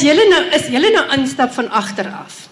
[0.00, 2.46] As julle nou is julle nou instap van agter af.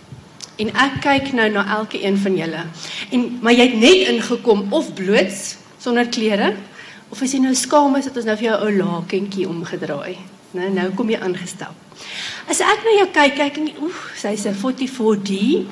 [0.61, 2.65] En ek kyk nou na elke een van julle.
[3.09, 5.39] En maar jy het net ingekom of bloot
[5.81, 6.51] sonder klere
[7.09, 10.19] of as jy nou skaam is dat ons nou vir jou 'n lakentjie omgedraai.
[10.53, 11.73] Nou nou kom jy aangestap.
[12.53, 15.65] As ek na jou kyk, kyk en oef, sy's 'n 44D.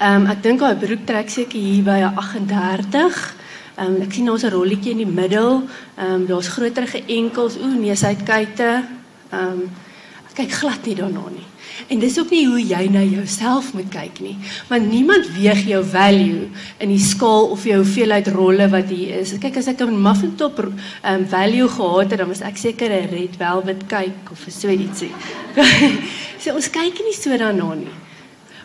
[0.00, 3.34] Ehm um, ek dink haar broek trek seker hier by 'n 38.
[3.78, 5.62] Ehm um, ek sien daar's 'n rolletjie in die middel.
[5.94, 7.56] Ehm um, daar's groterige enkels.
[7.56, 8.82] Ooh nee, sy het kuite.
[9.30, 9.70] Ehm um,
[10.34, 11.46] kyk glad nie daarna nie.
[11.90, 14.34] En dis ook nie hoe jy na jouself moet kyk nie,
[14.68, 16.46] want niemand weeg jou value
[16.78, 19.34] in die skaal of jou hoeveelheid rolle wat hier is.
[19.42, 23.10] Kyk as ek 'n muffin top um value gehad het, dan was ek seker 'n
[23.10, 25.12] red velvet kyk of so ietsie.
[26.42, 27.94] so ons kyk nie so daarna nie.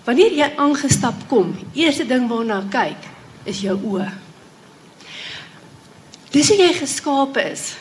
[0.06, 3.02] Wanneer jy aangestap kom, eerste ding waarna kyk
[3.46, 4.10] is jou oë.
[6.32, 7.76] Dis hoe jy geskape is.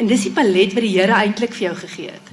[0.00, 2.29] En dis die palet wat die Here eintlik vir jou gegee het.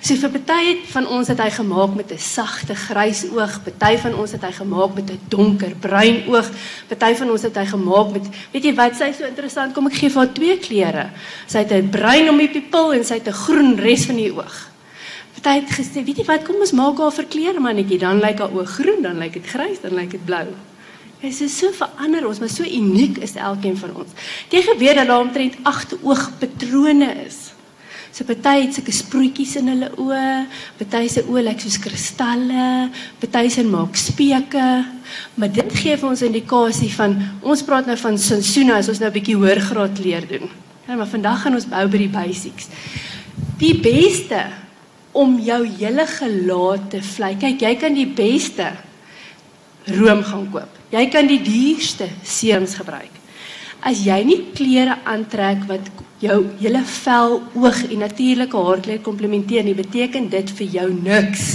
[0.00, 4.14] So vir party van ons het hy gemaak met 'n sagte grys oog, party van
[4.14, 6.50] ons het hy gemaak met 'n donker bruin oog,
[6.88, 9.94] party van ons het hy gemaak met weet jy wat sy so interessant kom ek
[9.94, 11.10] gee vir haar twee kleure.
[11.46, 14.32] Sy het 'n bruin om die pupil en sy het 'n groen res van die
[14.32, 14.70] oog.
[15.34, 18.52] Party het gesê, weet jy wat, kom ons maak haar verkleur mannetjie, dan lyk haar
[18.52, 20.46] oog groen, dan lyk dit grys, dan lyk dit blou.
[21.20, 24.10] Hy sê so verander ons, maar so uniek is elkeen van ons.
[24.52, 27.45] Jy geweet dat daar omtrent 8 oogpatrone is.
[28.16, 30.28] So party het sulke sproetjies in hulle oë,
[30.78, 32.86] party se oë lyk soos kristalle,
[33.20, 34.68] party se maak speke.
[35.36, 39.00] Maar dit gee vir ons 'n indikasie van ons praat nou van Sansuna as ons
[39.00, 40.48] nou 'n bietjie hoër graad leer doen.
[40.88, 42.68] Ja, maar vandag gaan ons bou by die basics.
[43.58, 44.46] Die beste
[45.12, 47.36] om jou hele gelaat te vlei.
[47.36, 48.72] Kyk, jy kan die beste
[49.84, 50.72] room gaan koop.
[50.90, 53.12] Jy kan die duurste serums gebruik.
[53.82, 55.90] As jy nie klere aantrek wat
[56.22, 61.46] jou hele vel, oog en natuurlike haarkleur komplementeer nie, beteken dit vir jou niks.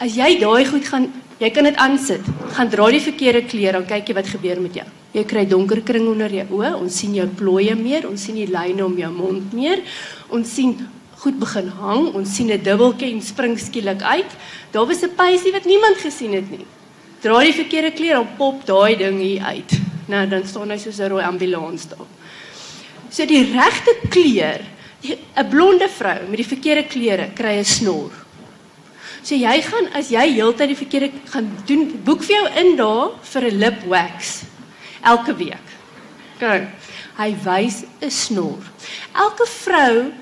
[0.00, 2.24] As jy daai goed gaan, jy kan dit aansit.
[2.56, 4.86] Gaan dra die verkeerde klere, dan kyk jy wat gebeur met jou.
[5.14, 8.50] Jy kry donker kring onder jou oë, ons sien jou plooie meer, ons sien die
[8.50, 9.84] lyne om jou mond meer.
[10.34, 10.74] Ons sien
[11.22, 14.30] goed begin hang, ons sien 'n dubbeltjie en spring skielik uit.
[14.72, 16.66] Daar was 'n pysie wat niemand gesien het nie.
[17.20, 19.70] Dra die verkeerde klere, dan pop daai ding hier uit.
[20.08, 22.06] Nou dan staan hy soos 'n rooi ambulans daar.
[23.14, 24.64] So die regte kleur,
[25.06, 28.10] 'n blonde vrou met die verkeerde klere kry 'n snor.
[29.22, 33.14] So jy gaan as jy heeltyd die verkeerde gaan doen, boek vir jou in daar
[33.22, 34.42] vir 'n lip wax
[35.02, 35.66] elke week.
[36.40, 36.66] Kyk,
[37.16, 38.58] hy wys 'n snor.
[39.14, 40.12] Elke vrou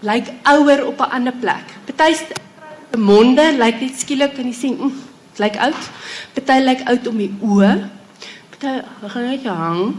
[0.00, 1.66] lyk ouer op 'n ander plek.
[1.84, 5.02] Party se monde lyk net skielik en jy sien, mm,
[5.36, 5.82] lyk oud.
[6.34, 7.90] Party lyk oud om die oë.
[8.50, 9.94] Party gaan net hang.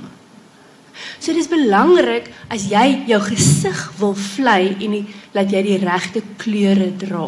[1.20, 5.04] So dis belangrik as jy jou gesig wil vlei en die,
[5.36, 7.28] laat jy die regte kleure dra.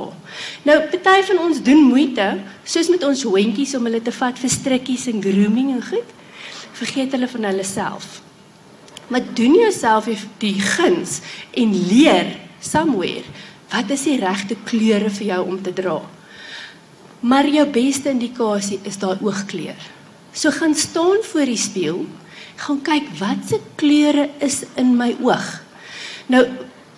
[0.68, 2.28] Nou party van ons doen moeite
[2.64, 6.18] soos met ons hondjies om hulle te vat vir strikkies en grooming en goed.
[6.82, 8.22] Vergeet hulle van hulle self.
[9.12, 10.08] Maar doen jouself
[10.40, 11.20] die guns
[11.58, 13.28] en leer somewhere
[13.72, 16.00] wat is die regte kleure vir jou om te dra.
[17.22, 19.78] Maar jou beste indikasie is daai oogkleur.
[20.34, 22.02] So gaan staan voor die spieël
[22.62, 25.48] gaan kyk wat se kleure is in my oog.
[26.30, 26.44] Nou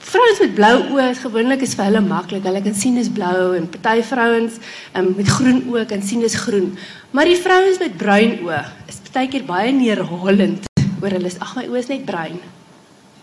[0.04, 2.44] vrouens met blou oë gewoonlik is vir hulle maklik.
[2.44, 4.60] Hulle kan sien dis blou en party vrouens
[5.00, 6.74] um, met groen oë kan sien dis groen.
[7.16, 10.68] Maar die vrouens met bruin oë is partykeer baie neerhalend
[11.00, 11.32] oor hulle.
[11.40, 12.42] Ag my oë is net bruin.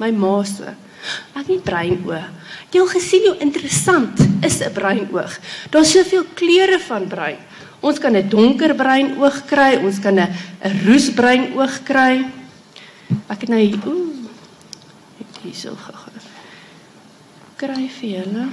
[0.01, 0.73] My ma se.
[1.37, 2.25] Ek het bruin oë.
[2.73, 5.39] Jy het gesien hoe interessant is 'n bruin oog.
[5.71, 7.39] Daar's soveel kleure van bruin.
[7.81, 10.29] Ons kan 'n donkerbruin oog kry, ons kan 'n
[10.65, 12.25] 'n roesbruin oog kry.
[13.29, 14.15] Ek het nou hier ooh.
[15.21, 16.21] Ek hierso gegaan.
[17.57, 18.49] Kry vir julle.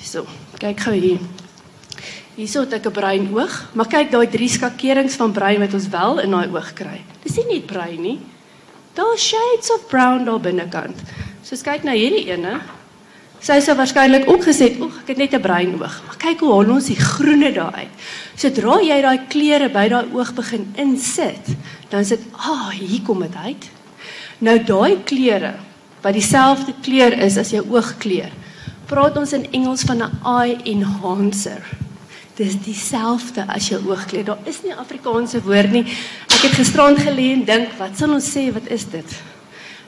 [0.00, 0.26] So,
[0.58, 1.18] kyk gou hier.
[2.36, 5.88] Hierso het ek 'n bruin oog, maar kyk daai drie skakerings van bruin wat ons
[5.88, 7.04] wel in daai oog kry.
[7.22, 8.20] Dis nie net bruin nie.
[8.94, 10.96] Daar's shades of brown daar binnekant.
[11.42, 12.60] So kyk na hierdie ene.
[13.44, 16.52] Sy sou waarskynlik ook gesê, "Oek, ek het net 'n bruin oog." Maar kyk hoe
[16.52, 17.92] haal ons die groene daar uit.
[18.36, 21.46] Sodra jy daai kleure by daai oog begin insit,
[21.90, 23.70] dan sit, "Ag, oh, hier kom dit uit."
[24.38, 25.54] Nou daai kleure
[26.02, 28.30] wat dieselfde kleur is as jou oogkleur.
[28.86, 31.62] Praat ons in Engels van 'n eye enhancer.
[32.36, 34.24] Dis dieselfde as jou oogkleur.
[34.24, 35.84] Daar is nie 'n Afrikaanse woord nie.
[36.28, 39.22] Ek het gisterand gelê en dink, wat sal ons sê, wat is dit?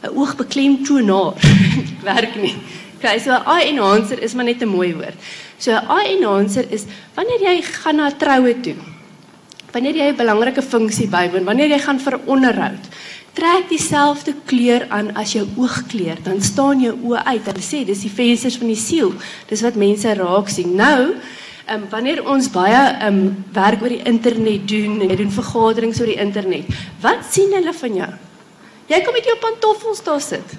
[0.02, 1.34] 'n Oogbeklemtonaar.
[2.02, 2.54] Werk nie.
[2.98, 5.16] Okay, so 'n enhancer is maar net 'n mooi woord.
[5.58, 6.84] So 'n enhancer is
[7.14, 8.76] wanneer jy gaan na 'n troue toe.
[9.72, 12.84] Wanneer jy 'n belangrike funksie bywoon, wanneer jy gaan vir onderhoud.
[13.36, 17.44] trek dieselfde kleur aan as jou oogkleur, dan staan jou oë uit.
[17.44, 19.12] Hulle sê dis die vensters van die siel.
[19.48, 20.74] Dis wat mense raak sien.
[20.74, 21.14] Nou,
[21.66, 26.00] ehm um, wanneer ons baie um, werk oor die internet doen en jy doen vergaderings
[26.00, 26.64] oor die internet,
[27.02, 28.12] wat sien hulle van jou?
[28.86, 30.56] Jy kom met jou pantoffels daar sit.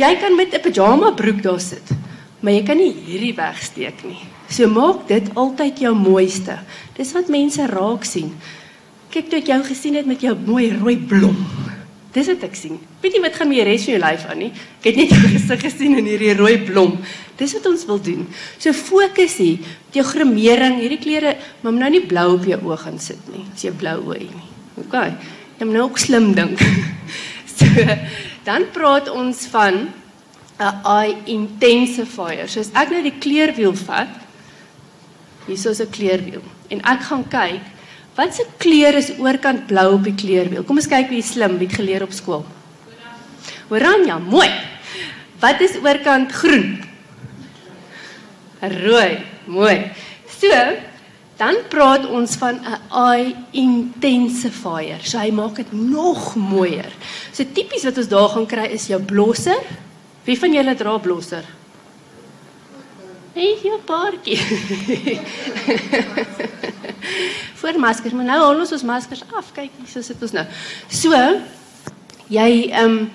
[0.00, 1.88] Jy kan met 'n pyjama broek daar sit,
[2.40, 4.18] maar jy kan nie hierdie wegsteek nie.
[4.48, 6.58] So maak dit altyd jou mooiste.
[6.96, 8.32] Dis wat mense raak sien.
[9.10, 11.36] Kyk toe ek jou gesien het met jou mooi rooi blom.
[12.12, 12.78] Dis wat ek sien.
[13.00, 14.50] Weet nie wat gaan met die res van jou lyf aan nie.
[14.80, 16.98] Ek het net jou gesig gesien in hierdie rooi blom.
[17.40, 18.26] Dis wat ons wil doen.
[18.58, 22.78] So fokus hier op jou grimering, hierdie klere, maar nou nie blou op jou oë
[22.84, 23.46] gaan sit nie.
[23.54, 24.50] As jy blou oë nie.
[24.84, 24.98] OK.
[25.58, 26.60] Jy moet nou ook slim dink.
[27.56, 27.88] so
[28.44, 29.92] dan praat ons van
[30.58, 32.48] 'n eye intensifier.
[32.48, 34.08] So as ek nou die kleurwiel vat,
[35.46, 37.62] hier is 'n kleurwiel en ek gaan kyk
[38.12, 40.64] Wat se kleur is oorkant blou op die kleurwiel?
[40.68, 42.44] Kom ons kyk wie slim, wie het geleer op skool.
[43.72, 44.48] Oranje, mooi.
[45.40, 46.74] Wat is oorkant groen?
[48.60, 49.76] Rooi, mooi.
[50.28, 50.58] So,
[51.42, 52.78] dan praat ons van 'n
[53.10, 55.00] eye intensifier.
[55.02, 56.92] So hy maak dit nog mooier.
[57.32, 59.58] So tipies wat ons daar gaan kry is jou blosser.
[60.24, 61.44] Wie van julle dra blosser?
[63.34, 64.36] Hey, jou paartjie.
[67.60, 69.52] Voor maskers, maar nou haal ons ons maskers af.
[69.52, 70.46] Kyk, hier so sit ons nou.
[70.88, 71.40] So,
[72.28, 73.10] jy ehm um,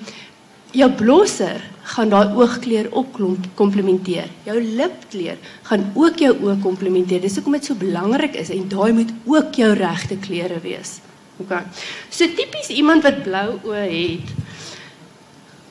[0.75, 1.62] jou blosser
[1.94, 3.14] gaan daai oogkleur op
[3.56, 4.28] komplementeer.
[4.48, 5.38] Jou lipkleur
[5.69, 7.22] gaan ook jou oë komplementeer.
[7.24, 10.98] Dis hoekom dit so belangrik is en daai moet ook jou regte kleure wees.
[11.40, 11.54] OK.
[12.10, 14.36] So tipies iemand wat blou oë het.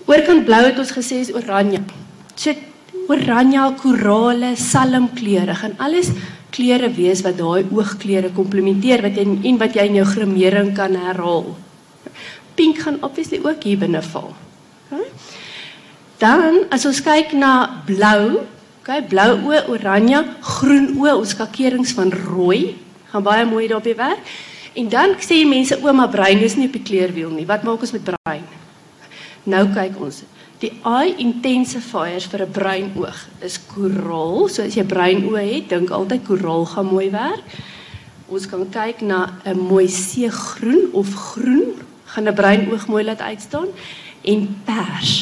[0.07, 1.83] Oorkant blou het ons gesê is oranje.
[2.39, 2.55] So
[3.11, 6.13] oranje, korale, salmkleure gaan alles
[6.55, 10.97] kleure wees wat daai oogkleure komplementeer wat jy en wat jy in jou grimering kan
[10.97, 11.53] herhaal.
[12.57, 14.33] Pink gaan obviously ook hier binne val.
[16.17, 18.47] Dan as ons kyk na blou,
[18.81, 22.77] okay, blou oë, oranje, groen oë, ons skakerings van rooi
[23.11, 24.31] gaan baie mooi daarop werk.
[24.77, 27.47] En dan sê mense ouma brein is nie op die kleurwiel nie.
[27.49, 28.45] Wat maak ons met brein?
[29.49, 30.25] Nou kyk ons.
[30.61, 34.49] Die eye intensifiers vir 'n bruin oog is koraal.
[34.49, 37.45] So as jy bruin oë het, dink altyd koraal gaan mooi werk.
[38.29, 43.21] Ons kan kyk na 'n mooi seegroen of groen, gaan 'n bruin oog mooi laat
[43.21, 43.69] uitstaan
[44.27, 45.15] en pers.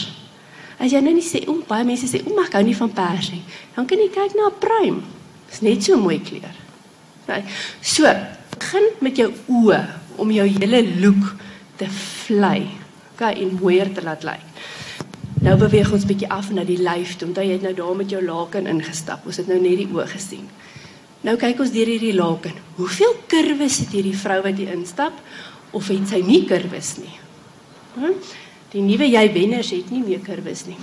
[0.81, 2.93] As jy nou nie sê, "O, baie mense sê, o, maar ek hou nie van
[2.93, 3.43] pers nie."
[3.77, 5.03] Dan kan jy kyk na 'n pruim.
[5.51, 6.55] Dis net so mooi kleur.
[7.23, 7.45] Okay.
[7.81, 8.05] So,
[8.59, 9.87] begin met jou oë
[10.17, 11.37] om jou hele look
[11.77, 12.69] te vlei.
[13.15, 14.43] Okay, en mooier te laat lyk.
[15.45, 17.17] Nou beweeg ons bietjie af na die lyf.
[17.23, 19.27] Onthou jy het nou daar met jou laken ingestap.
[19.27, 20.47] Ons het nou net die oë gesien.
[21.25, 22.57] Nou kyk ons deur hierdie laken.
[22.77, 25.21] Hoeveel kurwes het hierdie vrou wat hier instap
[25.75, 27.15] of het sy nie kurwes nie?
[27.95, 28.17] Hm?
[28.75, 30.79] Die nuwe jy wenners het nie meer kurwes nie.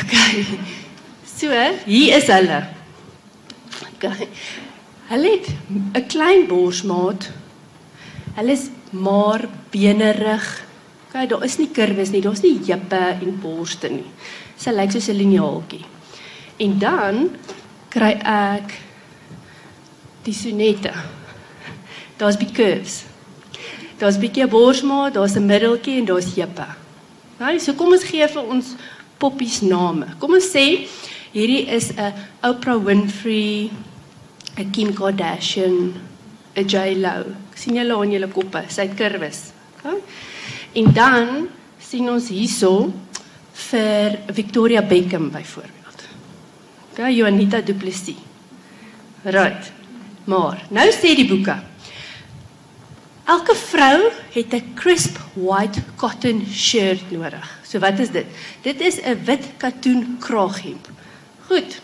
[0.00, 0.14] OK.
[1.28, 1.52] So,
[1.84, 2.62] hier is hulle.
[3.90, 4.06] OK.
[5.10, 5.46] Hulle het
[5.96, 7.30] 'n klein borsmaat.
[8.36, 10.64] Hulle is maar benerig.
[11.12, 14.06] Kyk, daar is nie kurwes nie, daar's nie jippe en borste nie.
[14.56, 15.84] Sy lyk soos 'n liniaaltjie.
[16.58, 17.30] En dan
[17.88, 18.80] kry ek
[20.22, 20.92] die sonette.
[22.16, 23.04] Daar's bi curves.
[23.98, 26.66] Daar's bietjie borsmaat, daar's 'n middeltjie en daar's jippe.
[27.40, 28.74] Nou, so kom ons gee vir ons
[29.20, 30.10] poppies name.
[30.20, 30.84] Kom ons sê
[31.32, 32.12] hierdie is 'n
[32.44, 33.70] Oprah Winfrey,
[34.58, 35.94] 'n Kim Kardashian,
[36.56, 37.24] 'n J Lo.
[37.54, 39.52] sien julle aan julle koppe, sy kurwes.
[39.78, 39.98] Okay?
[40.74, 42.92] En dan sien ons hierso
[43.52, 46.08] vir Victoria Beckham byvoorbeeld.
[46.92, 48.16] OK, Juanita Du Plessis.
[49.24, 49.72] Right.
[50.24, 51.69] Maar nou sê die boeke.
[53.30, 57.46] Elke vrou het 'n crisp white cotton shirt nodig.
[57.62, 58.26] So wat is dit?
[58.62, 60.88] Dit is 'n wit katoen kraaghemp.
[61.46, 61.80] Goed.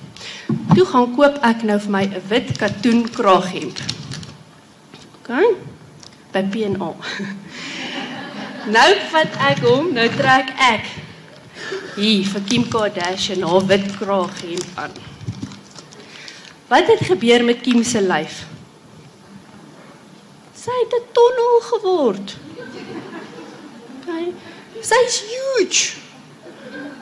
[0.75, 3.79] Toe gaan koop ek nou vir my 'n wit katoen kraaghemp.
[5.19, 5.31] OK.
[6.33, 6.97] By P&O.
[8.67, 10.89] Nou vat ek hom, nou trek ek
[11.97, 14.91] hier vir Kim Kardashian haar wit kraaghemp aan.
[16.69, 18.56] Wat het gebeur met Kim se lyf?
[20.67, 22.37] Sy het 'n tonnel geword.
[24.01, 24.35] Okay.
[24.83, 25.95] Sy's huge.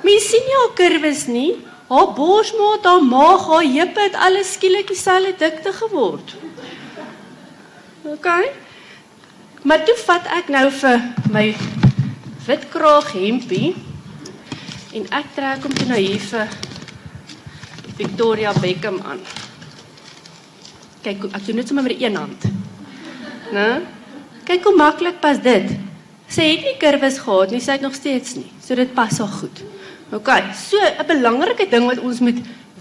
[0.03, 1.65] Mens sien haar kurwes nie.
[1.89, 6.35] Haar borsmaat, haar maag, haar heupe het alles skielik dieselfde dikte geword.
[8.03, 8.53] Okay.
[9.63, 11.01] Maar toe vat ek nou vir
[11.33, 11.47] my
[12.47, 13.73] wit kraag hempie
[14.93, 16.53] en ek trek hom toe nou hier vir
[17.97, 19.25] Victoria Beckham aan.
[21.01, 22.54] Kyk, ek doen dit sommer met een hand.
[23.55, 23.85] Né?
[24.49, 25.71] Kyk hoe maklik pas dit.
[26.27, 28.51] Sy het nie kurwes gehad nie, sy het nog steeds nie.
[28.65, 29.63] So dit pas haar goed.
[30.15, 32.41] OK, so 'n belangrike ding wat ons moet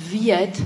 [0.09, 0.59] weet,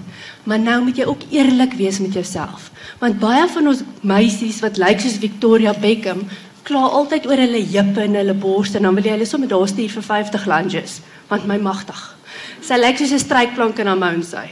[0.44, 2.72] maar nou moet jy ook eerlik wees met jouself.
[3.00, 6.28] Want baie van ons meisies wat lyk soos Victoria Beckham,
[6.64, 9.68] kla altyd oor hulle heupe en hulle borste en dan wil jy hulle sommer daar
[9.68, 12.18] stuur vir 50 lunges, want my magtig.
[12.62, 14.48] Sy lyk soos 'n strykplank in haar mond sy.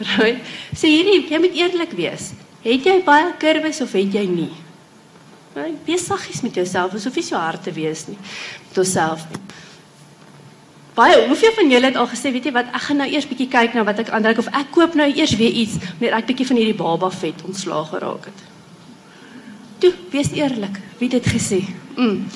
[0.16, 0.40] Right?
[0.74, 2.32] So hierdie, jy moet eerlik wees.
[2.64, 4.50] Het jy baie kurwes of het jy nie?
[5.56, 8.18] Nee, wees saggies met jouself, asof jy so hard te wees nie.
[8.68, 9.24] Met jouself.
[10.94, 13.48] Baie, hoeveel van julle het al gesê, weet jy wat, ek gaan nou eers bietjie
[13.50, 16.46] kyk na wat ek aantrek of ek koop nou eers weer iets net ek bietjie
[16.50, 18.44] van hierdie baba vet ontslaag geraak het.
[19.80, 21.62] Toe, wees eerlik, wie het dit gesê?
[21.96, 22.26] Mm.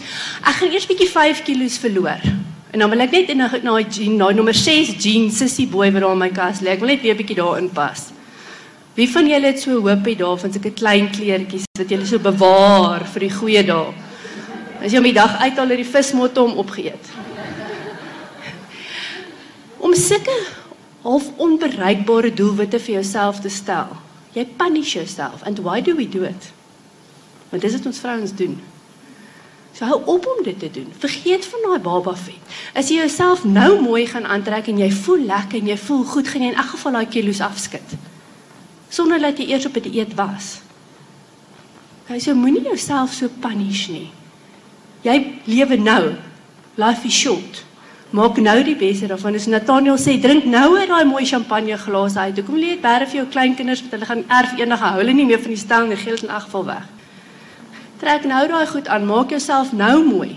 [0.40, 2.24] Ek gaan eers bietjie 5 kg verloor.
[2.74, 5.92] En dan wil ek net in na na jean, na nommer 6 jeans sissie boy
[5.94, 6.72] wat daar in my kas lê.
[6.72, 8.08] Ek wil net weer bietjie daarin pas.
[8.94, 13.02] Wie van julle het so hoop het daarvan sulke klein kleertjies wat julle so bewaar
[13.10, 13.88] vir die goeie dae?
[14.78, 17.08] As jy om die dag uit die vismotte om opgeëet.
[19.82, 20.36] Om sulke
[21.02, 23.90] half onbereikbare doelwitte vir jouself te stel.
[24.34, 26.52] Jy punish yourself and why do we do it?
[27.50, 28.60] Want dis wat ons vrouens doen.
[29.74, 30.86] So hou op om dit te doen.
[31.02, 32.56] Vergeet van daai baba vet.
[32.78, 36.30] As jy jouself nou mooi gaan aantrek en jy voel lekker en jy voel goed,
[36.30, 38.02] gaan jy in elk geval daai kilos afskud
[38.94, 40.60] sonder dat jy eers op 'n die dieet was.
[42.08, 44.10] Jy sê moenie jouself so punish nie.
[45.02, 46.14] Jy lewe nou.
[46.76, 47.64] Life is short.
[48.10, 49.34] Maak nou die beste daarvan.
[49.34, 52.36] As Nathaniel sê drink nou uit daai mooi champagne glas uit.
[52.36, 55.26] Hoekom lê dit baie vir jou kleinkinders wat hulle gaan erf enige hou hulle nie
[55.26, 56.86] meer van die stel nie, geld in elk geval weg.
[57.98, 59.06] Trek nou daai goed aan.
[59.06, 60.36] Maak jouself nou mooi.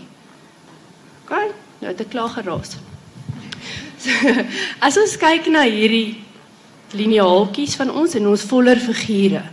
[1.25, 1.31] OK?
[1.79, 2.77] Nou het ek klaar geraas.
[3.99, 4.09] So,
[4.87, 6.26] as ons kyk na hierdie
[6.95, 9.43] lineaaltjies van ons en ons voller figure.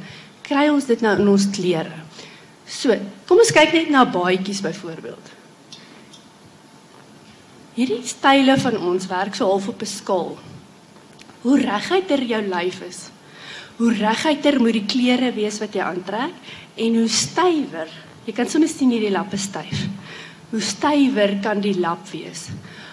[0.44, 2.02] Kry ons dit nou in ons klere.
[2.68, 2.94] So,
[3.28, 5.32] kom ons kyk net na baadjies byvoorbeeld.
[7.74, 10.38] Hierdie style van ons werk so half op 'n skaal.
[11.42, 13.10] Hoe reguiter jou lyf is,
[13.76, 16.34] hoe reguiter moet die klere wees wat jy aantrek
[16.76, 17.88] en hoe stywer.
[18.24, 19.88] Jy kan sommer sien hierdie lappe styf.
[20.50, 22.48] Hoe stywer kan die lap wees?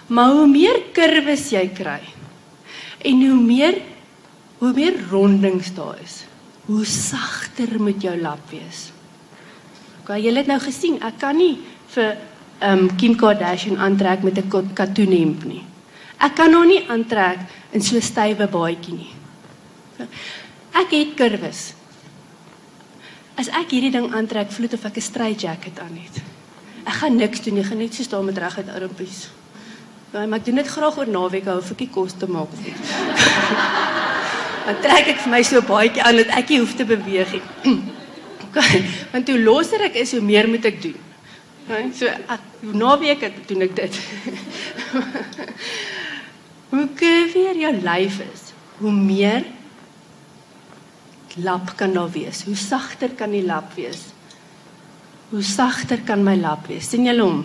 [0.08, 2.00] Maar hoe meer kurwes jy kry
[3.04, 3.78] en hoe meer
[4.62, 6.20] hoe meer rondings daar is,
[6.68, 8.92] hoe sagter moet jou lap wees.
[10.02, 11.56] Okay, jy het nou gesien, ek kan nie
[11.94, 12.12] vir
[12.62, 15.64] um Kim Kardashian aantrek met 'n katoen hemp nie.
[16.20, 17.38] Ek kan hom nie aantrek
[17.72, 19.12] in so stywe baadjie nie.
[20.72, 21.74] Ek het kurwes.
[23.34, 26.22] As ek hierdie ding aantrek, voel dit of ek 'n straight jacket aan het.
[26.86, 29.28] Ek gaan niks doen nie, gaan net so staan met reguit armpies.
[30.12, 32.66] Ja, maar ek doen dit graag oor naweke hou vir 'n kos te maak of
[32.66, 32.90] iets.
[34.66, 37.76] dan trek ek vir my so baadjie aan dat ek nie hoef te beweeg nie.
[39.12, 40.98] Want hoe losser ek is, hoe meer moet ek doen.
[41.62, 43.98] Okay, so ek, na week het doen ek dit.
[46.72, 48.46] hoe keer jou lyf is,
[48.82, 49.46] hoe meer
[51.40, 52.44] lap kan daar wees.
[52.44, 54.10] Hoe sagter kan die lap wees?
[55.30, 56.90] Hoe sagter kan my lap wees?
[56.92, 57.44] sien julle hom?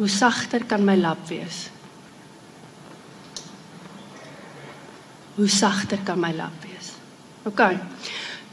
[0.00, 1.68] Hoe sagter kan my lap wees?
[5.36, 6.94] Hoe sagter kan my lap wees?
[7.44, 7.60] OK.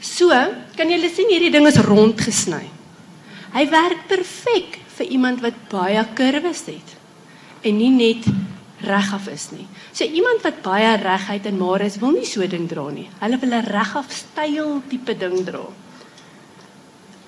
[0.04, 0.28] So,
[0.76, 2.66] kan julle sien hierdie ding is rond gesny.
[3.56, 6.94] Hy werk perfek vir iemand wat baie kurwes het
[7.64, 8.28] en nie net
[8.84, 9.64] regaf is nie.
[9.90, 13.08] So iemand wat baie reguit en maar is, wil nie so ding dra nie.
[13.18, 15.64] Hulle wil 'n regaf styl tipe ding dra.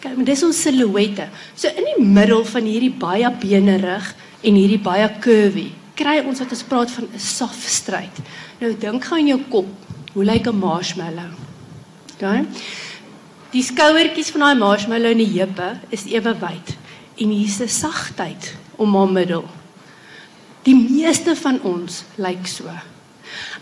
[0.00, 1.28] Kyk, maar dis ons silhouette.
[1.54, 6.54] So in die middel van hierdie baie benerig en hierdie baie curvy, kry ons wat
[6.56, 8.16] ons praat van 'n soft straight.
[8.60, 9.68] Nou dink gou in jou kop,
[10.14, 11.32] hoe lyk 'n marshmallow?
[12.14, 12.46] OK?
[13.50, 16.76] Die skouertjies van daai marshmallow en die heupe is ewe wyd
[17.18, 19.44] en hier's 'n sagtheid om haar middel.
[20.62, 22.64] Die meeste van ons lyk so.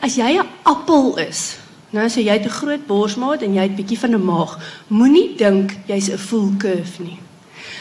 [0.00, 1.56] As jy 'n appel is,
[1.90, 5.36] Nou as jy het 'n groot borsmaat en jy het bietjie van 'n maag, moenie
[5.36, 7.18] dink jy's 'n full curve nie.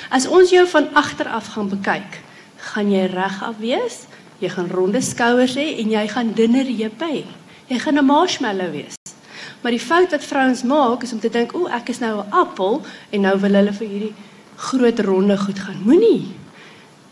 [0.09, 2.21] As ons jou van agter af gaan bekyk,
[2.57, 4.07] gaan jy reg af wees,
[4.39, 7.25] jy gaan ronde skouers hê en jy gaan dunner heupe hê.
[7.67, 8.95] Jy gaan 'n marshmallow wees.
[9.61, 12.31] Maar die fout wat vrouens maak is om te dink, "O, ek is nou 'n
[12.31, 14.13] appel en nou wil hulle vir hierdie
[14.55, 16.27] groot ronde goed gaan." Moenie.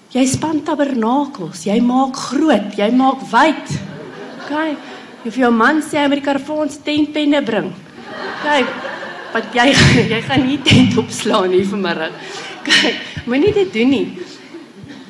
[0.09, 3.79] Jy span tabernakels, jy maak groot, jy maak wyd.
[4.45, 4.77] OK.
[5.25, 7.72] Of jou man sê hy moet die karafons tentpenne bring.
[8.44, 8.72] Kyk,
[9.34, 9.72] wat jy
[10.13, 12.13] jy gaan nie tent opslaan nie vanmiddag.
[12.67, 14.05] Kyk, moenie dit doen nie.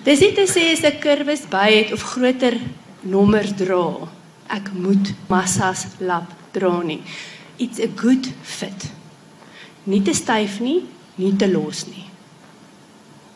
[0.06, 2.56] Dis nie te sê as 'n kurwes by het of groter
[3.04, 4.08] nommers dra.
[4.48, 7.02] Ek moet massas lap dra nie.
[7.58, 8.92] It's a good fit.
[9.86, 10.86] Nie te styf nie,
[11.18, 12.06] nie te los nie.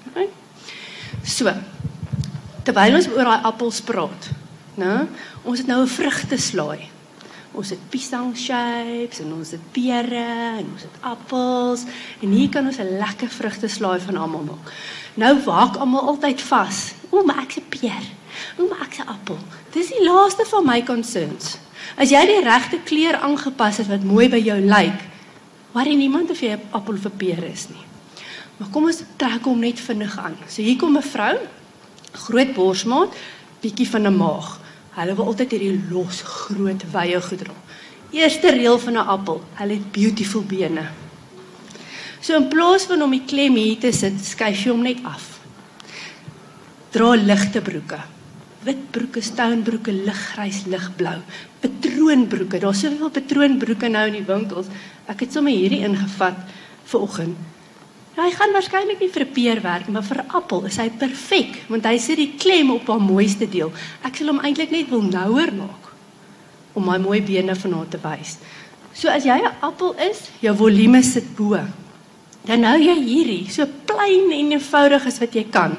[0.08, 0.30] Okay?
[1.24, 1.52] So.
[2.64, 4.30] Terwyl ons oor daai appels praat,
[4.80, 5.08] né?
[5.44, 6.90] Ons het nou 'n vrugteslaai.
[7.52, 11.84] Ons het piesang shapes en ons het pere en ons het appels
[12.22, 14.74] en hier kan ons 'n lekker vrugteslaai van almal maak.
[15.14, 16.94] Nou waak almal altyd vas.
[17.10, 18.06] O, maar ek se peer.
[18.58, 19.38] O, maar ek se appel.
[19.72, 21.58] Dis die laaste van my concerns.
[21.98, 25.02] As jy die regte kleur aangepas het wat mooi by jou lyk,
[25.74, 27.86] worry niemand of jy 'n appel of 'n peer is nie.
[28.58, 30.38] Maar kom ons trek hom net vinnig aan.
[30.48, 31.38] So hier kom 'n vrou,
[32.12, 33.16] groot borsmaat,
[33.62, 34.59] bietjie van 'n maag.
[35.00, 37.54] Hulle wil altyd hierdie los groot wye gedra.
[38.12, 40.90] Eerste reël van 'n appel, hulle het beautiful bene.
[42.20, 45.40] So in plaas van om die klem hier te sit, skuif jy hom net af.
[46.92, 48.00] Dra ligte broeke.
[48.66, 51.22] Wit broeke, stonebroeke, liggrys, ligblou.
[51.62, 52.60] Patroonbroeke.
[52.60, 54.68] Daar's soveel patroonbroeke nou in die winkels.
[55.08, 56.36] Ek het sommer hierdie ingevat
[56.92, 57.38] vir oggend.
[58.20, 60.90] Ja, hy gaan waarskynlik nie vir 'n peer werk maar vir 'n appel is hy
[60.90, 63.72] perfek, want hy sit die klem op haar mooiste deel.
[64.04, 65.94] Ek sal hom eintlik net wil nouer maak
[66.74, 68.38] om my mooi bene van haar te wys.
[68.94, 71.60] So as jy 'n appel is, jou volume sit bo.
[72.44, 75.78] Dan nou jy hierdie so klein en eenvoudig as wat jy kan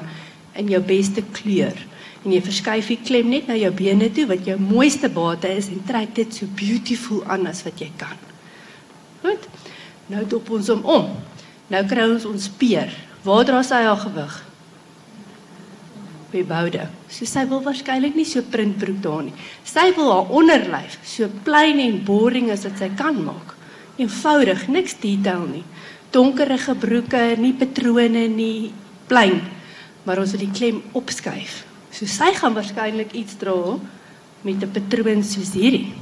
[0.55, 1.77] in jou beste kleur.
[2.25, 5.67] En jy verskuif die klem net na jou bene toe wat jou mooiste bate is
[5.67, 8.17] en trek dit so beautiful aan as wat jy kan.
[9.21, 9.47] Goed.
[10.07, 11.30] Nou dop ons hom om.
[11.71, 12.91] Nou kry ons ons peer.
[13.23, 14.33] Waar dra sy haar gewig?
[16.31, 16.87] By boude.
[17.11, 19.35] So sy wil waarskynlik nie so printbroek dra nie.
[19.67, 23.55] Sy wil haar onderlyf so plain en boring as wat sy kan maak.
[24.01, 25.63] Eenvoudig, niks detail nie.
[26.11, 28.71] Donkerige broeke, nie patrone nie,
[29.07, 29.39] plain.
[30.03, 31.61] Maar ons wil die klem opskuif.
[31.91, 33.77] So sy gaan waarskynlik iets dra
[34.43, 35.93] met 'n patroon soos hierdie.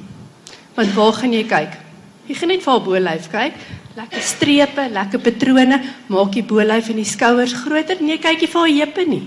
[0.75, 1.88] Want waar gaan jy kyk?
[2.29, 3.61] Jy gaan net vir haar bolyf kyk
[3.99, 5.79] lekker strepe, lekker patrone,
[6.11, 7.99] maak die bolyf en die skouers groter.
[8.03, 9.23] Nee, kyk jy vir haar heupe nie.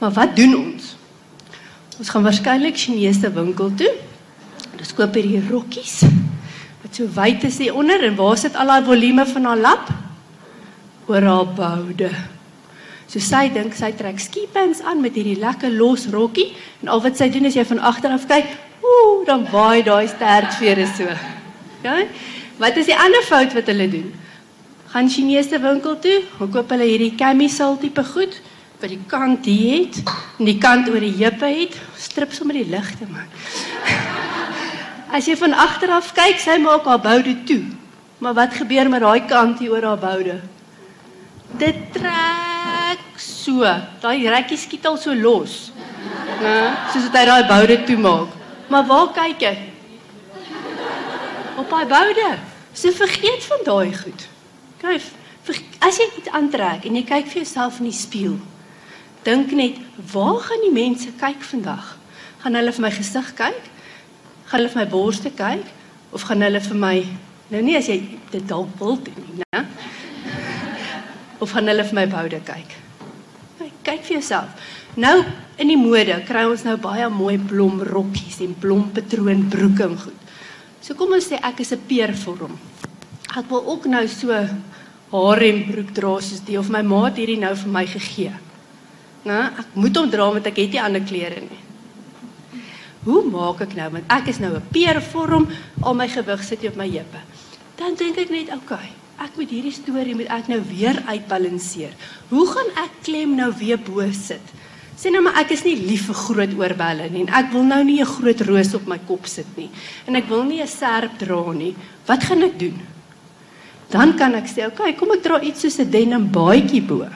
[0.00, 0.94] Maar wat doen ons?
[1.96, 3.92] Ons gaan waarskynlik Chinese winkel toe.
[4.76, 6.02] Ons koop hierdie rokkies
[6.86, 9.88] wat so wyd is hier onder en waar sit al haar volume van haar lap?
[11.10, 12.10] Oor haar boude.
[13.10, 16.52] So sy dink sy trek skipens aan met hierdie lekker los rokkie
[16.84, 18.52] en al wat sy doen is jy van agter af kyk,
[18.86, 21.10] ooh, dan waai daai stertvere so.
[21.86, 22.02] Ja?
[22.58, 24.12] Wat is die ander fout wat hulle doen?
[24.90, 28.38] Gaan Chinese winkel toe, gaan koop hulle hierdie camisole tipe goed
[28.80, 30.02] wat die kant hier het
[30.36, 33.28] en die kant oor die heupe het, strip sommer die ligte man.
[35.16, 37.62] As jy van agter af kyk, sy maak haar boude toe.
[38.20, 40.40] Maar wat gebeur met daai kant hier oor haar boude?
[41.56, 43.62] Dit trek so.
[44.02, 45.70] Daai rekkie skiet al so los.
[46.42, 46.56] Né?
[46.92, 48.36] Soos dit hy daai boude toe maak.
[48.72, 49.54] Maar waar kyk jy?
[51.56, 52.38] Op daai boude.
[52.72, 54.26] So vergeet van daai goed.
[54.80, 55.02] Kyk,
[55.80, 58.36] as jy iets aantrek en jy kyk vir jouself in die spieël,
[59.26, 59.78] dink net,
[60.12, 61.94] waar gaan die mense kyk vandag?
[62.42, 63.70] Gaan hulle vir my gesig kyk?
[64.50, 65.72] Gaan hulle vir my borste kyk
[66.14, 66.96] of gaan hulle vir my
[67.50, 68.00] nou nie as jy
[68.32, 69.64] dit dalk wil doen nie, né?
[71.40, 72.42] Of gaan hulle vir my boude?
[72.44, 72.76] Kyk,
[73.86, 74.68] kyk vir jouself.
[75.00, 75.20] Nou
[75.60, 80.25] in die mode kry ons nou baie mooi blomrokkies en blompatroon broeke en goed.
[80.86, 82.54] So kom ons sê ek is 'n peervorm.
[83.34, 84.30] Ek wil ook nou so
[85.10, 88.32] harembroek dra soos die of my ma het hierdie nou vir my gegee.
[89.24, 89.50] Né?
[89.58, 91.62] Ek moet hom dra want ek het nie ander klere nie.
[93.02, 95.48] Hoe maak ek nou want ek is nou 'n peervorm,
[95.82, 97.20] al my gewig sit op my heupe.
[97.76, 101.92] Dan dink ek net, oké, okay, ek moet hierdie storie moet ek nou weer uitbalanseer.
[102.30, 104.54] Hoe gaan ek klem nou weer bo sit?
[104.96, 107.82] Sê nou maar ek is nie lief vir groot oorbelle nie en ek wil nou
[107.84, 109.68] nie 'n groot roos op my kop sit nie
[110.08, 111.76] en ek wil nie 'n serp dra nie.
[112.06, 112.80] Wat gaan ek doen?
[113.90, 117.06] Dan kan ek sê, "Oké, okay, kom ek dra iets soos 'n denim baadjie bo."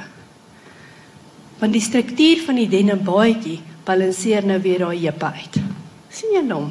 [1.59, 5.55] Want die struktuur van die denim baadjie balanseer nou weer daai heupe uit.
[6.11, 6.71] sien jy nou?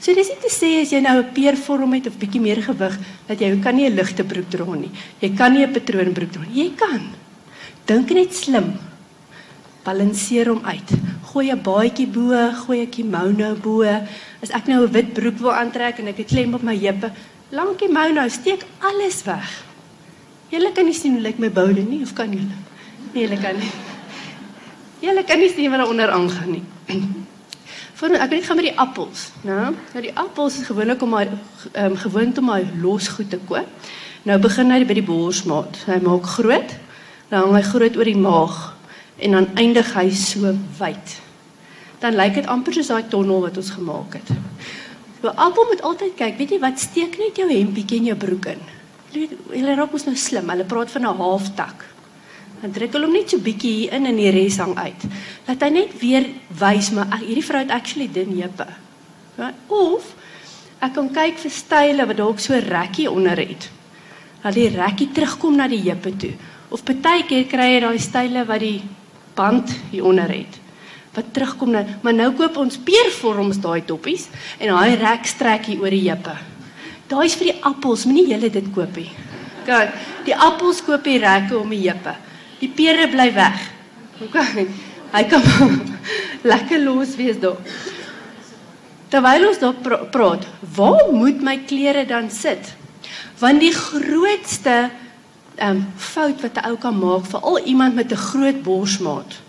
[0.00, 2.98] So dis nie te sê as jy nou 'n peervorm het of bietjie meer gewig
[3.26, 4.90] dat jy kan nie 'n ligte broek dra nie.
[5.20, 6.64] Jy kan nie 'n patroonbroek dra nie.
[6.64, 7.00] Jy kan.
[7.86, 8.78] Dink net slim
[9.84, 10.90] balanseer hom uit.
[11.30, 12.32] Gooi 'n baadjie bo,
[12.64, 13.82] gooi 'n kimono bo.
[14.42, 17.12] As ek nou 'n wit broek wil aantrek en ek het klem op my heupe,
[17.50, 19.64] lank kimono steek alles weg.
[20.48, 22.56] Julle kan nie sien hoe lyk my boude nie, of kan julle?
[23.12, 23.70] Nee, julle kan nie.
[25.00, 26.64] Julle kan nie sien wat daar onder aangaan nie.
[27.94, 29.72] Voor ek net gaan met die appels, né?
[29.92, 31.28] Nou die appels is gewoonlik om maar
[31.72, 33.68] ehm um, gewoond om maar los goed te koop.
[34.22, 35.76] Nou begin hy by die borsmaat.
[35.86, 36.74] Hy maak groot.
[37.28, 38.73] Dan hang hy groot oor die maag
[39.18, 41.18] en dan eindig hy so wyd.
[42.02, 44.32] Dan lyk dit amper soos daai tonnel wat ons gemaak het.
[45.22, 48.50] So almal moet altyd kyk, weet jy wat steek net jou hempietjie in jou broek
[48.52, 48.64] in.
[49.14, 50.48] hulle raak mos nou slim.
[50.50, 51.84] Hulle praat van 'n halftak.
[52.60, 55.02] Dan druk hulle hom net so bietjie hier in en die res hang uit.
[55.46, 58.66] Laat hy net weer wys maar ag hierdie vrou het actually dun heupe.
[59.38, 60.14] Ja, of
[60.80, 63.70] ek kan kyk vir style wat dalk so rekkie onder het.
[64.42, 66.32] Dat die rekkie terugkom na die heupe toe.
[66.70, 68.82] Of partykeer kry jy daai style wat die
[69.34, 70.60] band hier onder het.
[71.14, 74.26] Wat terugkom nou, maar nou koop ons peervorms daai toppies
[74.58, 76.34] en daai rek strek hier oor die heupe.
[77.10, 79.10] Daai is vir die appels, moenie julle dit koop nie.
[79.64, 79.94] Kyk,
[80.26, 82.16] die appels koop die rekke om die heupe.
[82.60, 83.62] Die pere bly weg.
[84.24, 84.38] OK.
[85.14, 85.44] Hy kan
[86.50, 87.60] lekker los wees daar.
[89.12, 92.72] Terwyl ons daar pra praat, waar moet my klere dan sit?
[93.38, 94.88] Want die grootste
[95.56, 99.40] ehm um, fout wat 'n ou kan maak, veral iemand met 'n groot borsmaat,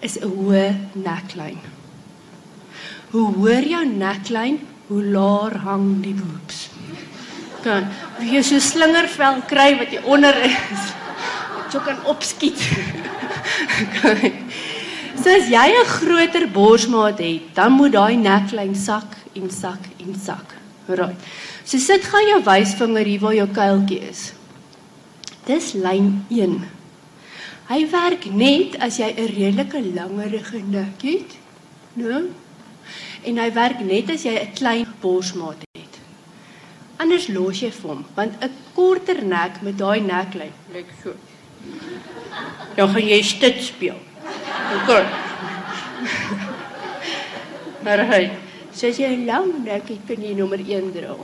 [0.00, 1.58] is 'n hoë neklyn.
[3.10, 6.68] Hoe hoër jou neklyn, hoe laer hang die boobs.
[7.62, 7.88] Kan
[8.20, 10.82] jy so slingervel kry wat jy onder is?
[11.56, 12.58] Wat jy kan opskiet.
[15.22, 20.14] so as jy 'n groter borsmaat het, dan moet daai neklyn sak en sak en
[20.14, 20.54] sak.
[20.86, 21.18] Right.
[21.64, 24.35] So sit gaan jou wysvinger hier waar jou kuiltjie is.
[25.46, 26.56] Dis lyn 1.
[27.68, 31.36] Hy werk net as jy 'n redelike langerige nek het,
[31.94, 32.02] né?
[32.02, 32.18] No?
[33.22, 35.94] En hy werk net as jy 'n klein borsmaat het.
[36.98, 41.14] Anders los jy vir hom, want 'n korter nek met daai neklyn lyk so.
[42.74, 43.98] Dan gaan jy stit speel.
[44.76, 44.90] OK.
[47.84, 48.30] Maar hy
[48.74, 51.14] sê jy lang nek ek kan jy nommer 1 dra.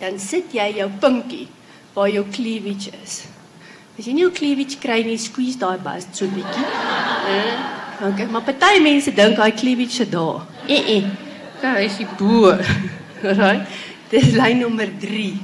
[0.00, 1.46] Dan sit jy jou pinkie
[1.94, 3.24] waar jou cleavage is.
[3.98, 6.64] As jy nie jou cleavage kry nie, squeeze daai bas so bietjie.
[7.30, 7.52] Eh?
[8.10, 10.46] Okay, maar party mense dink daai cleavage se daar.
[10.66, 11.10] Eh eh.
[11.60, 12.54] Daar is die bo.
[13.20, 13.68] Right?
[14.08, 15.34] Dis lyn nommer 3.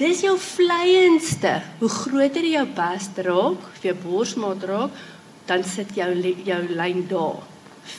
[0.00, 1.60] Dis jou vleiendste.
[1.78, 4.98] Hoe groter jou bas raak, of jou borsmaat raak,
[5.46, 6.10] dan sit jou
[6.44, 7.38] jou lyn daar.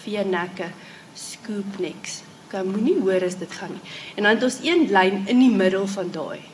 [0.02, 0.67] V-nekke,
[1.15, 2.21] scoop necks.
[2.52, 3.95] Kan moenie hoor as dit gaan nie.
[4.17, 6.51] En dan het ons een lyn in die middel van daai.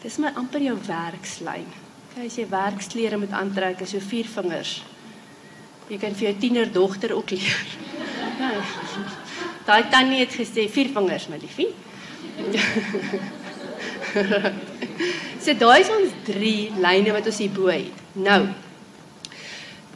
[0.00, 1.66] Dis my amper jou werkslyn.
[2.14, 4.78] Kyk as jy werksklere moet aantrek, is so vier vingers.
[5.90, 7.74] Jy kan vir jou tienerdogter ook leer.
[8.40, 8.52] Ja.
[9.68, 11.68] Daai tannie het gesê vier vingers, my liefie.
[15.44, 18.00] so daai is ons drie lyne wat ons hier bo het.
[18.16, 18.42] Nou.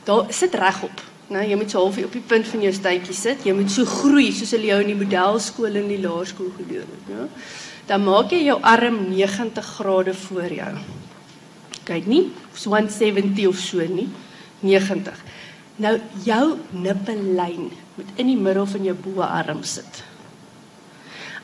[0.05, 1.01] Daar sit regop.
[1.33, 3.47] Nou jy moet so half op die punt van jou stuitjie sit.
[3.49, 7.05] Jy moet so groei soos hulle jou in die modelskool en die laerskool geleer het,
[7.09, 7.25] ja.
[7.89, 10.75] Dan maak jy jou arm 90 grade voor jou.
[11.85, 12.23] Kyk nie,
[12.57, 14.09] so 170 of so nie.
[14.65, 15.21] 90.
[15.85, 20.03] Nou jou nippellyn moet in die middel van jou boarm sit.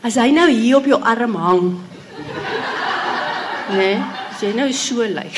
[0.01, 1.71] As hy nou hier op jou arm hang.
[3.71, 5.37] Nee, as jy nou so lyk.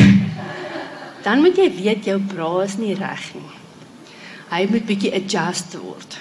[1.21, 3.51] Dan moet jy weet jou bra is nie reg nie.
[4.49, 6.17] Hy moet bietjie adjust word.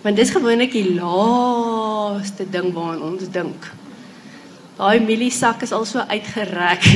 [0.00, 3.68] Want dis gewoonlik die laaste ding waaraan ons dink.
[4.80, 6.86] Daai mieliesak is al so uitgerek.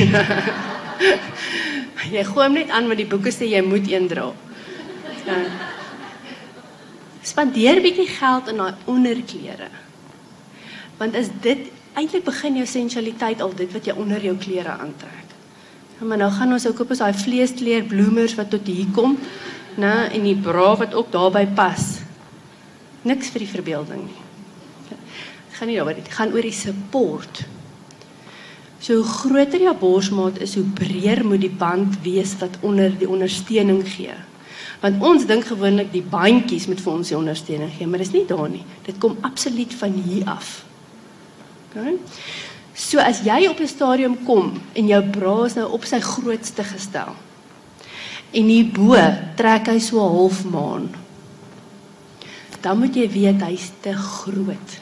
[2.15, 4.31] jy gooi hom net aan met die boeke sê jy moet een dra.
[5.27, 5.37] Ja.
[7.25, 9.69] Spandeer bietjie geld in daai onderklere.
[10.97, 15.33] Want as dit eintlik begin jou sensualiteit al dit wat jy onder jou klere aantrek.
[15.99, 19.13] Ja, maar nou gaan ons ook op ons daai vleeskleur bloemers wat tot hier kom,
[19.79, 21.85] né, en die bra wat ook daarbey pas.
[23.05, 24.23] Niks vir die verbeelding nie.
[24.89, 27.45] Dit gaan nie daaroor dit gaan oor die support.
[28.79, 33.09] So hoe groter jou borsmaat is, hoe breër moet die band wees wat onder die
[33.09, 34.13] ondersteuning gee.
[34.81, 38.25] Want ons dink gewoonlik die bandjies moet vir ons die ondersteuning gee, maar dis nie
[38.29, 38.65] daar nie.
[38.85, 40.65] Dit kom absoluut van hier af.
[41.71, 41.95] OK.
[42.75, 46.63] So as jy op 'n stadium kom en jou bra is nou op sy grootste
[46.63, 47.15] gestel.
[48.33, 48.95] En hierbo
[49.35, 50.89] trek hy so half maan.
[52.61, 54.79] Dan moet jy weet hy's te groot.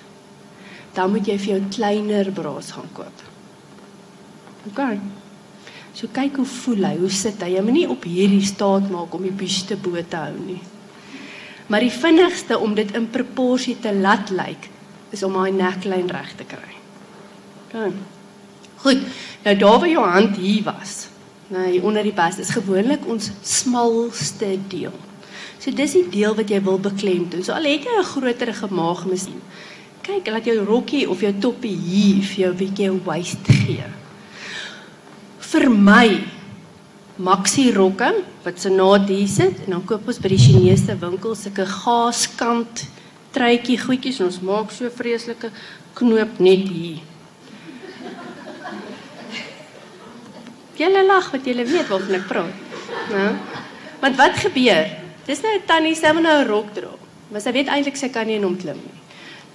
[0.93, 3.32] Dan moet jy vir jou kleiner braas gaan koop.
[4.69, 4.81] OK.
[5.93, 7.51] So kyk hoe voel hy, hoe sit hy?
[7.53, 10.61] Jy moenie op hierdie staat maak om die buste bo te hou nie.
[11.69, 14.69] Maar die vinnigste om dit in proporsie te laat lyk
[15.13, 16.73] is om daai neklyn reg te kry.
[17.67, 17.93] OK.
[18.83, 19.05] Goed.
[19.45, 21.07] Nou daar waar jou hand hier was,
[21.53, 24.95] nou hier onder die bas is gewoonlik ons smalste deel.
[25.61, 27.45] So dis die deel wat jy wil beklemtoon.
[27.45, 29.41] So al het jy 'n groter gemaag miskien.
[30.03, 33.85] Kyk, laat jou rokkie of jou toppie hier vir jou bietjie waist gee
[35.53, 36.07] vir my
[37.21, 38.09] maxi rokke
[38.43, 42.87] wat se naad hier sit en dan koop ons by die Chinese winkel sulke gaaskant
[43.35, 45.51] truitjie goedjies en ons maak so vreeslike
[45.97, 47.01] knoop net hier.
[50.77, 52.81] Julle lag wat julle weet waarvan ek praat.
[53.13, 53.29] Nou.
[54.01, 54.89] Want wat gebeur?
[55.27, 56.91] Dis nou 'n tannie sy moet nou 'n rok dra.
[57.31, 58.97] Maar sy weet eintlik sy kan nie in hom klim nie.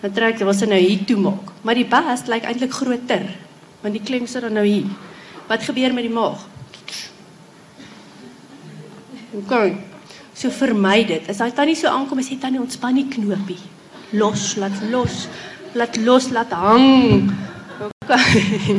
[0.00, 1.52] Dan trek sy wil sy nou hier toe maak.
[1.62, 3.26] Maar die bas lyk eintlik groter.
[3.82, 4.86] Want die klem sit dan nou hier.
[5.48, 6.44] Wat gebeur met die maag?
[9.32, 9.76] Okay.
[10.36, 11.28] So vermy dit.
[11.28, 13.58] As daai tannie so aankom, sê tannie ontspan die knopie.
[14.12, 15.24] Los, laat los.
[15.76, 17.32] Laat los, laat hang.
[18.04, 18.78] Okay.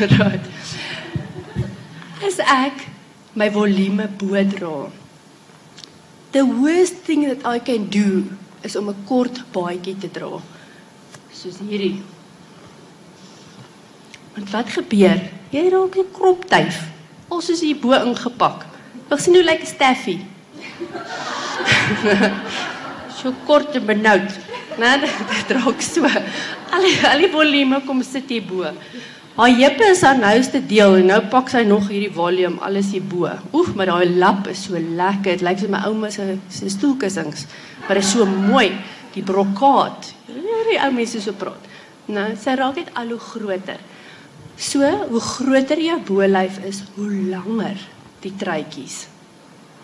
[0.20, 0.46] right.
[2.24, 2.86] As ek
[3.34, 4.90] my volume bo dra.
[6.32, 10.40] The worst thing that I can do is om 'n kort baadjie te dra.
[11.32, 12.02] Soos hierdie.
[14.36, 15.39] Want wat gebeur?
[15.50, 16.76] Jy raak 'n kroptyf.
[17.28, 18.66] Ons is hier bo ingepak.
[19.10, 20.20] Ek sien hoe lyk like Steffi.
[23.18, 24.30] so kort en benoud.
[24.78, 26.06] Nee, dit raak so.
[26.70, 28.62] Al al die volume kom sit hier bo.
[29.40, 33.02] Haar heupe is haar nouste deel en nou pak sy nog hierdie volume alles hier
[33.02, 33.30] bo.
[33.52, 35.38] Oef, maar daai lap is so lekker.
[35.38, 37.46] Dit lyk soos my ouma se se stoelkussings.
[37.88, 38.68] Maar is so mooi,
[39.14, 40.12] die brokaat.
[40.30, 41.66] Hierdie ou mense so praat.
[42.10, 43.82] Nou, sy raak net al hoe groter.
[44.60, 47.80] So, hoe groter jou bolyf is, hoe langer
[48.20, 49.06] die truitjies.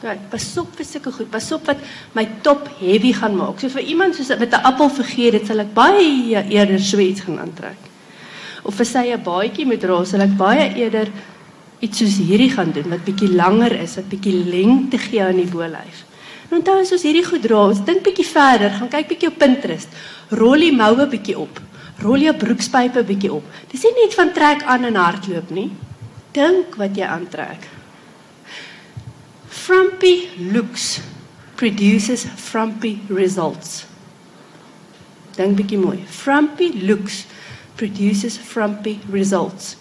[0.02, 1.30] Kyk, pas op vir sulke goed.
[1.32, 1.80] Pas op wat
[2.12, 3.60] my top heavy gaan maak.
[3.60, 7.38] So vir iemand soos met 'n appel vergeet, dit sal ek baie eerder sweet gaan
[7.38, 7.86] aantrek
[8.66, 11.08] of vir sy 'n baadjie moet dra, sal ek baie eerder
[11.80, 15.50] iets soos hierdie gaan doen wat bietjie langer is, wat bietjie lengte gee aan die
[15.50, 16.04] bolyf.
[16.50, 19.38] En onthou as ons hierdie goed dra, ons dink bietjie verder, gaan kyk bietjie op
[19.38, 19.88] Pinterest.
[20.30, 21.60] Rol die moue bietjie op.
[22.02, 23.46] Rol jou broekspype bietjie op.
[23.72, 25.70] Dis nie net van trek aan en hardloop nie.
[26.36, 27.68] Dink wat jy aantrek.
[29.48, 30.98] Frumpy looks
[31.56, 33.86] produces frumpy results.
[35.36, 36.02] Dink bietjie mooi.
[36.04, 37.24] Frumpy looks
[37.76, 39.74] produces frumpy results.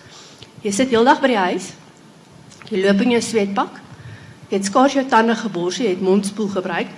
[0.64, 1.72] Jy sit heeldag by die huis.
[2.72, 3.82] Jy loop in jou sweetpak.
[4.50, 6.92] Jy het skaars jou tande gebors, jy het mondspoel gebruik.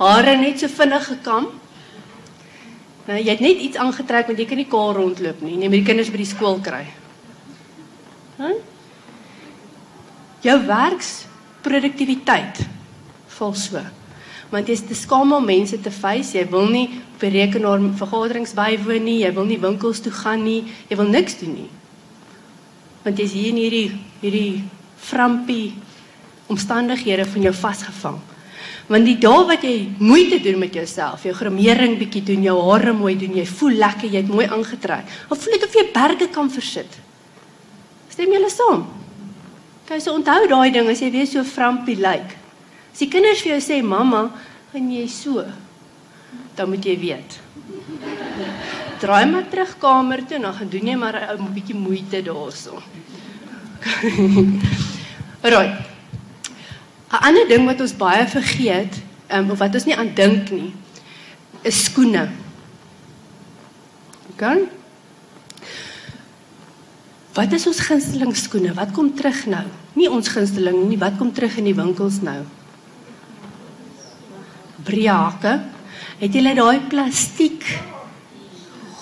[0.00, 1.50] Hare net so vinnig gekam.
[3.10, 5.56] Nou jy het net iets aangetrek want jy kan nie kaal rondloop nie.
[5.58, 6.84] Jy moet die kinders by die skool kry.
[8.38, 8.52] Hæ?
[10.44, 12.62] Jou werksproduktiwiteit
[13.34, 13.82] val so
[14.50, 16.34] want jy is te skaam om mense te face.
[16.34, 20.42] Jy wil nie op 'n rekenaar vergaderings bywoon nie, jy wil nie winkels toe gaan
[20.44, 21.70] nie, jy wil niks doen nie.
[23.04, 24.64] Want jy's hier in hierdie hierdie
[24.96, 25.74] frampie
[26.48, 28.18] omstandighede van jou vasgevang.
[28.90, 32.92] Want die dae wat jy moeite doen met jouself, jou grimering bietjie doen, jou hare
[32.96, 35.06] mooi doen, jy voel lekker, jy't mooi aangetrek.
[35.30, 36.96] Of voel dit of jy berge kan versit.
[38.10, 38.82] Stem julle saam?
[39.86, 42.02] Kyk, so onthou daai ding as jy weer so frampie lyk.
[42.02, 42.40] Like.
[42.90, 44.24] As die kinders vir jou sê mamma,
[44.72, 45.44] gaan jy so,
[46.58, 47.38] dan moet jy weet.
[49.00, 52.82] Draai maar terug kamer toe en dan gaan doen jy maar 'n bietjie moeite daarso.
[55.42, 55.89] Right.
[57.10, 58.94] 'n Ander ding wat ons baie vergeet,
[59.28, 60.72] um, of wat ons nie aan dink nie,
[61.62, 62.28] is skoene.
[64.30, 64.44] OK?
[67.34, 68.74] Wat is ons gunsteling skoene?
[68.74, 69.66] Wat kom terug nou?
[69.92, 72.44] Nie ons gunsteling nie, wat kom terug in die winkels nou?
[74.84, 75.54] breake.
[76.20, 77.64] Het julle daai plastiek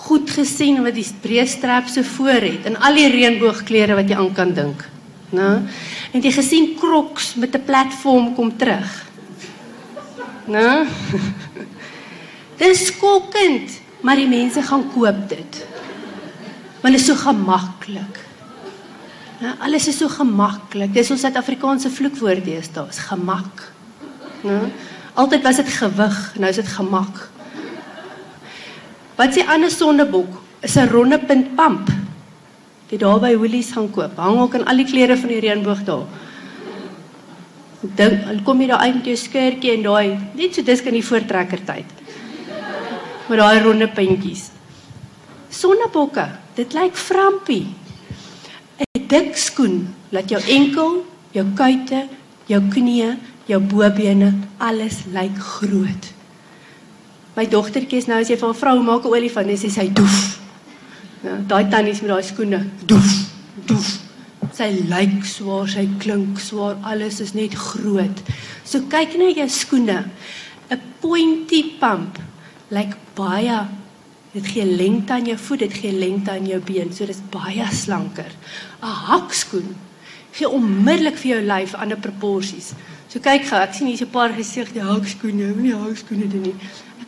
[0.05, 4.31] goed gesien wat die breestrap so voor het en al die reënboogkleure wat jy aan
[4.35, 4.85] kan dink?
[5.29, 5.49] Né?
[6.11, 9.05] Het jy gesien Crocs met 'n platform kom terug?
[10.45, 10.87] Né?
[12.59, 15.67] Dis skokkend, maar die mense gaan koop dit.
[16.81, 18.27] Want dit is so gemaklik.
[19.39, 20.93] Ja, alles is so gemaklik.
[20.93, 23.71] Dis ons Suid-Afrikaanse vloekwoord deesdae, is gemak.
[24.43, 24.59] Né?
[25.13, 27.29] Altyd was dit gewig, nou is dit gemak.
[29.15, 30.41] Wat s'ie ander sondebok?
[30.59, 31.98] Is 'n ronde punt pamp.
[32.89, 34.17] Jy daar by Woolies gaan koop.
[34.17, 36.05] Hang ook in al die klere van die reënboog daar.
[37.95, 41.05] Dink, kom jy daar uit met jou skirtjie en daai net so dis kan die
[41.05, 41.93] voortrekker tyd.
[43.29, 44.49] Met daai ronde puntjies.
[45.49, 47.67] Sonnebokke, dit lyk frampie.
[48.79, 52.07] 'n Dik skoen laat jou enkel, jou kuite,
[52.47, 53.17] jou knieë
[53.49, 56.09] jou bobene, alles lyk groot.
[57.37, 60.28] My dogtertjie is nou as jy vir 'n vrou maak 'n olifant, sê sy doef.
[61.23, 63.09] Ja, daai tannies met daai skoene, doef,
[63.67, 63.89] doef.
[64.55, 68.23] Sy lyk swaar, sy klink swaar, alles is net groot.
[68.63, 70.05] So kyk net jou skoene.
[70.69, 72.19] 'n Pointy pump
[72.69, 73.67] lyk baie
[74.33, 77.65] dit gee lengte aan jou voet, dit gee lengte aan jou been, so dis baie
[77.71, 78.31] slanker.
[78.81, 79.75] 'n Hakskoen
[80.31, 82.73] gee onmiddellik vir jou lyf ander proporsies.
[83.09, 86.55] So kyk gou, ek sien hier's 'n paar gesigte hakskoene, nie hakskoene doen nie.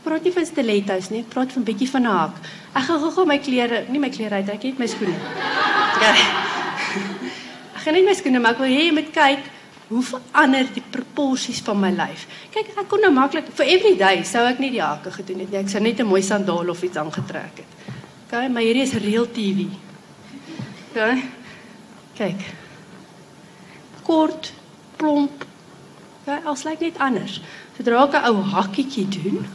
[0.03, 2.35] Praat nie van stilettos nie, ek praat van bietjie van 'n hak.
[2.73, 5.17] Ek gaan gou-gou my klere, nie my klere uit, ek het my skoene.
[6.01, 6.13] Ja.
[7.75, 9.39] Ek gaan net my skoene maak, wil jy moet kyk
[9.91, 12.23] hoe verander die proporsies van my lyf.
[12.53, 15.51] Kyk, ek kon nou maklik vir every day sou ek nie die hakke gedoen het
[15.51, 15.59] nie.
[15.59, 17.71] Ek sou net 'n mooi sandaal of iets aangetrek het.
[18.27, 19.67] Okay, maar hierdie is real TV.
[20.91, 21.23] Okay.
[22.15, 22.39] Kyk.
[24.03, 24.53] Kort,
[24.95, 25.43] plomp.
[26.21, 27.41] Okay, als lyk net anders.
[27.75, 29.45] Sodra ek 'n ou hakkietjie doen,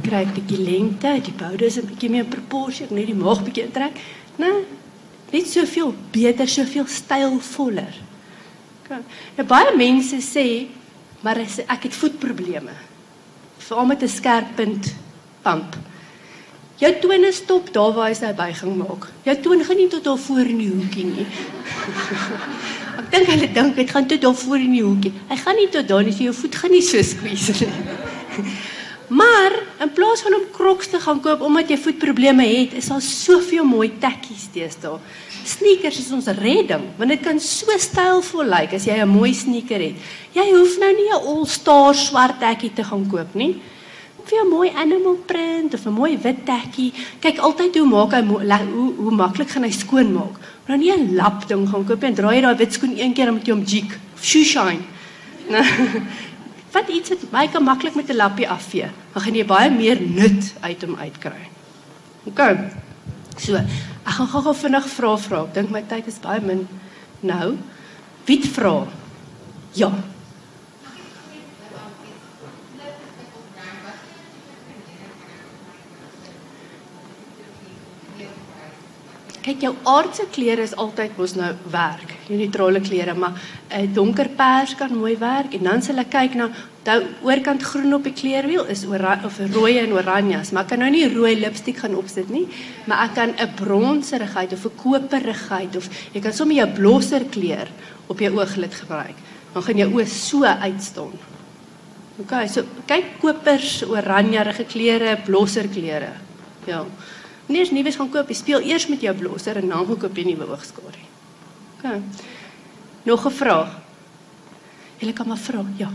[0.00, 3.44] kry ek bietjie lengte, die boude is 'n bietjie meer proporsie, ek net die maag
[3.44, 3.98] bietjie intrek.
[4.38, 4.64] Nee,
[5.32, 7.94] net soveel beter, soveel stylvoller.
[8.84, 9.02] Okay.
[9.36, 10.68] Nou baie mense sê
[11.22, 12.74] maar ek het voetprobleme.
[13.58, 14.94] Veral met 'n skerp punt
[15.42, 15.76] pamp.
[16.76, 19.06] Jou tone stop daar waar hy sy buiging maak.
[19.22, 21.26] Jou toon gaan nie tot daar voor in die hoekie nie.
[22.98, 25.12] ek dink hulle dink dit gaan tot daar voor in die hoekie.
[25.28, 27.72] Hy gaan nie tot daar nie, so jou voet gaan nie so squeeze nie.
[29.08, 33.02] maar in plaas van om Crocs te gaan koop omdat jy voetprobleme het, is daar
[33.02, 34.98] soveel mooi tekkies deesdae.
[35.44, 39.80] Sneakers is ons redding, want dit kan so stylvol lyk as jy 'n mooi sneaker
[39.80, 39.96] het.
[40.32, 43.60] Jy hoef nou nie 'n all-star swart tekkie te gaan koop nie.
[44.24, 46.92] Vir 'n mooi animal print of 'n mooi wit tekkie.
[47.20, 50.38] Kyk altyd hoe maak hy hoe hoe maklik gaan hy skoon maak.
[50.66, 53.32] Maar nie 'n lap ding gaan koop en draai jy daai wit skoen een keer
[53.32, 53.98] moet jy hom jig.
[54.20, 54.80] Shoe shine.
[56.72, 58.88] Wat iets wat my kan maklik met 'n lappie afvee.
[59.12, 61.48] Dan gaan jy baie meer nut uit hom uitkry.
[62.24, 62.40] OK.
[63.36, 63.60] So,
[64.02, 65.44] Ek gaan gou-gou vinnig vra vra.
[65.46, 66.64] Ek dink my tyd is baie min
[67.22, 67.54] nou.
[68.26, 68.86] Wie vra?
[69.78, 69.92] Ja.
[79.42, 82.12] Kyk jou aardse klere is altyd mos nou werk.
[82.28, 83.34] Jou neutrale klere, maar
[83.70, 86.48] 'n uh, donker pers kan mooi werk en dan sal ek kyk na
[86.82, 90.78] die oorkant groen op die kleerwiel is oranje of rooi en oranjas, maar ek kan
[90.78, 92.46] nou nie rooi lipstik gaan opsit nie,
[92.86, 97.68] maar ek kan 'n bronserigheid of 'n koperigheid of jy kan sommer jou blosser kleur
[98.06, 99.16] op jou ooglid gebruik.
[99.52, 101.12] Dan gaan jou oë so uitstaan.
[102.18, 106.12] OK, so kyk kopers, oranjerige kleure, blosser kleure.
[106.66, 106.84] Ja.
[107.46, 110.24] Wanneer jy nuus gaan koop, jy speel eers met jou blosser en dan koop jy
[110.24, 111.02] nuwe oogskare.
[111.78, 112.02] OK.
[113.04, 113.80] Nog 'n vraag.
[114.98, 115.64] Jy kan maar vra.
[115.76, 115.90] Ja.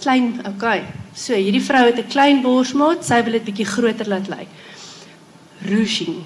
[0.00, 0.84] Klein, okay.
[1.14, 4.48] So hierdie vrou het 'n klein borsmaat, sy wil dit bietjie groter laat lyk.
[5.62, 6.24] Ruching.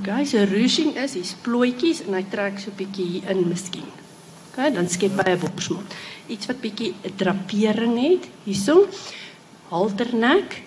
[0.00, 3.86] Okay, so ruching is hier's plooitjies en hy trek so bietjie hier in miskien.
[4.50, 5.94] Okay, dan skep hy 'n borsmaat.
[6.26, 8.88] Iets wat bietjie 'n drapering het hierso.
[9.68, 10.62] Halternek.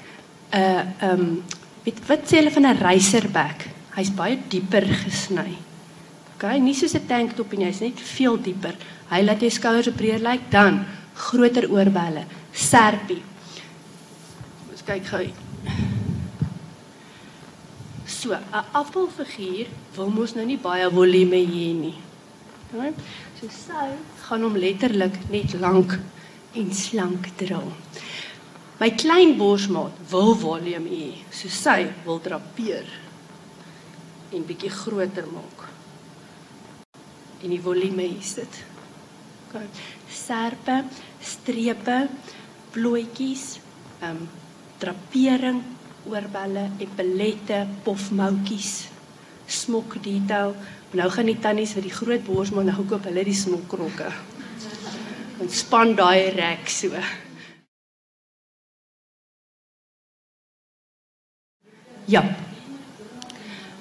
[0.52, 1.44] 'n uh, ehm um,
[1.84, 3.68] Weet wat sê hulle van 'n racerback?
[3.98, 5.58] Hy's baie dieper gesny.
[6.36, 8.76] OK, nie soos 'n tanktop en hy's net veel dieper.
[9.10, 13.22] Hy laat jou skouers breër lyk dan groter oorbelle, serpie.
[14.72, 15.26] Ons kyk gou.
[18.06, 21.98] So, 'n appelfiguur wil mos nou nie baie volume hê nie.
[22.74, 22.94] OK?
[23.40, 23.88] So sy
[24.24, 26.00] gaan hom letterlik net lank
[26.54, 27.62] en slank dra.
[28.82, 32.88] My klein borsmaat wil volume hê, so sy wil drapeer
[34.34, 35.68] en bietjie groter maak.
[37.44, 38.60] En die volume is dit.
[39.46, 39.62] OK.
[40.10, 40.80] Serpe,
[41.22, 42.00] strepe,
[42.74, 43.46] plooitjies,
[44.02, 44.28] ehm um,
[44.82, 45.62] drapering,
[46.10, 48.88] oorbelle, epilette, pofmoutjies,
[49.46, 50.56] smok detail.
[50.98, 54.10] Nou gaan die tannies vir die groot borsmaat nou koop hulle die smokkrokke.
[55.38, 56.98] En span daai rek so.
[62.12, 62.24] Ja.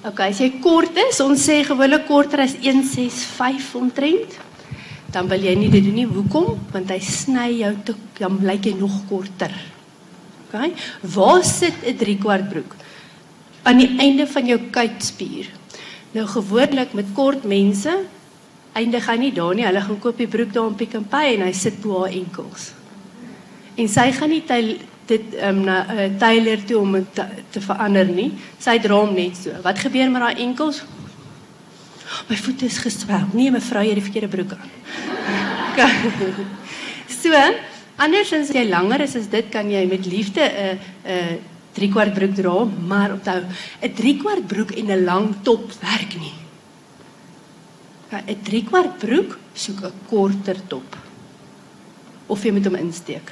[0.07, 4.37] OK, as jy kort is, ons sê gewoonlik korter as 165 omtrent,
[5.11, 6.07] dan wil jy nie dit doen nie.
[6.07, 6.55] Hoekom?
[6.71, 9.51] Want hy sny jou te dan lyk jy nog korter.
[10.45, 10.77] OK?
[11.15, 12.75] Waar sit 'n 3 kwart broek?
[13.63, 15.49] Aan die einde van jou kuitspier.
[16.13, 17.91] Nou gewoonlik met kort mense
[18.73, 19.65] eindig hy nie daar nie.
[19.65, 22.11] Hulle gaan koop die broek daar op Pick n Pay en hy sit bo haar
[22.11, 22.71] enkels.
[23.75, 24.43] En sy gaan nie
[25.05, 28.31] dit um, na uh, Taylor toe om dit te, te verander nie.
[28.59, 29.55] Sy dra hom net so.
[29.63, 30.83] Wat gebeur met daai enkels?
[32.29, 33.27] My voete is geswel.
[33.33, 34.69] Nee, mevrou, jy het die verkeerde broek aan.
[37.21, 37.31] so,
[38.01, 41.39] andersins as jy langer is as dit kan jy met liefde 'n uh, 'n uh,
[41.71, 43.41] 3 kwart broek dra, maar onthou,
[43.81, 46.35] 'n 3 kwart broek en 'n lang top werk nie.
[48.11, 50.97] 'n 3 kwart broek soek 'n korter top.
[52.27, 53.31] Of jy moet hom insteek.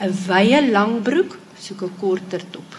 [0.00, 2.70] 'n wye lang broek, soek 'n korter top.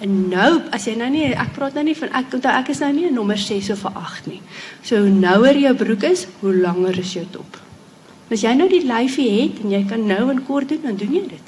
[0.00, 2.80] En nou, as jy nou nie ek praat nou nie van ek onthou ek is
[2.80, 4.42] nou nie 'n nommer 6 of 'n 8 nie.
[4.82, 7.60] So hoe nouer jou broek is, hoe langer is jou top.
[8.30, 11.14] As jy nou die lyfie het en jy kan nou en kort doen, dan doen
[11.14, 11.46] jy dit.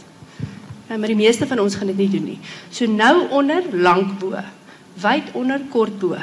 [0.88, 2.38] Ja, maar die meeste van ons gaan dit nie doen nie.
[2.70, 4.36] So nou onder lank bo,
[5.00, 6.16] wyd onder kort bo.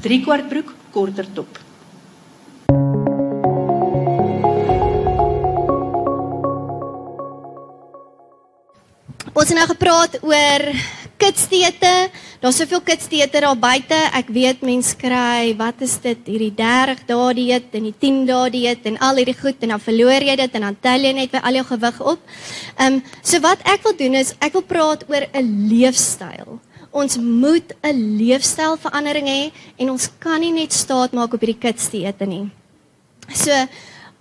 [0.00, 1.58] 3 kwart broek, korter top.
[9.42, 10.62] Ons het nou gepraat oor
[11.18, 11.90] kitsdiete.
[12.38, 13.96] Daar's soveel kitsdiete daar buite.
[14.14, 18.52] Ek weet mense kry, wat is dit, hierdie 30 dae dieet en die 10 dae
[18.54, 21.34] dieet en al hierdie goed en dan verloor jy dit en dan tel jy net
[21.34, 22.22] weer al jou gewig op.
[22.76, 26.60] Ehm um, so wat ek wil doen is ek wil praat oor 'n leefstyl.
[26.92, 29.50] Ons moet 'n leefstylverandering hê
[29.82, 32.46] en ons kan nie net staat maak op hierdie kitsdiete nie.
[33.34, 33.50] So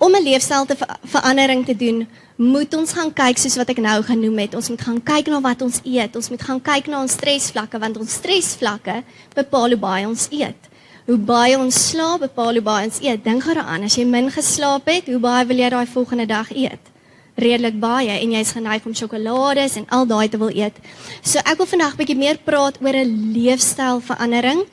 [0.01, 2.07] om 'n leefstyl te ver verandering te doen,
[2.42, 4.56] moet ons gaan kyk soos wat ek nou genoem het.
[4.58, 6.16] Ons moet gaan kyk na wat ons eet.
[6.18, 9.02] Ons moet gaan kyk na ons stresvlakke want ons stresvlakke
[9.38, 10.70] bepaal hoe baie ons eet.
[11.06, 13.22] Hoe baie ons slaap bepaal hoe baie ons eet.
[13.26, 16.92] Dink daaraan, as jy min geslaap het, hoe baie wil jy daai volgende dag eet?
[17.38, 20.78] Redelik baie en jy's geneig om sjokolades en al daai te wil eet.
[21.22, 24.66] So ek wil vandag bietjie meer praat oor 'n leefstylverandering.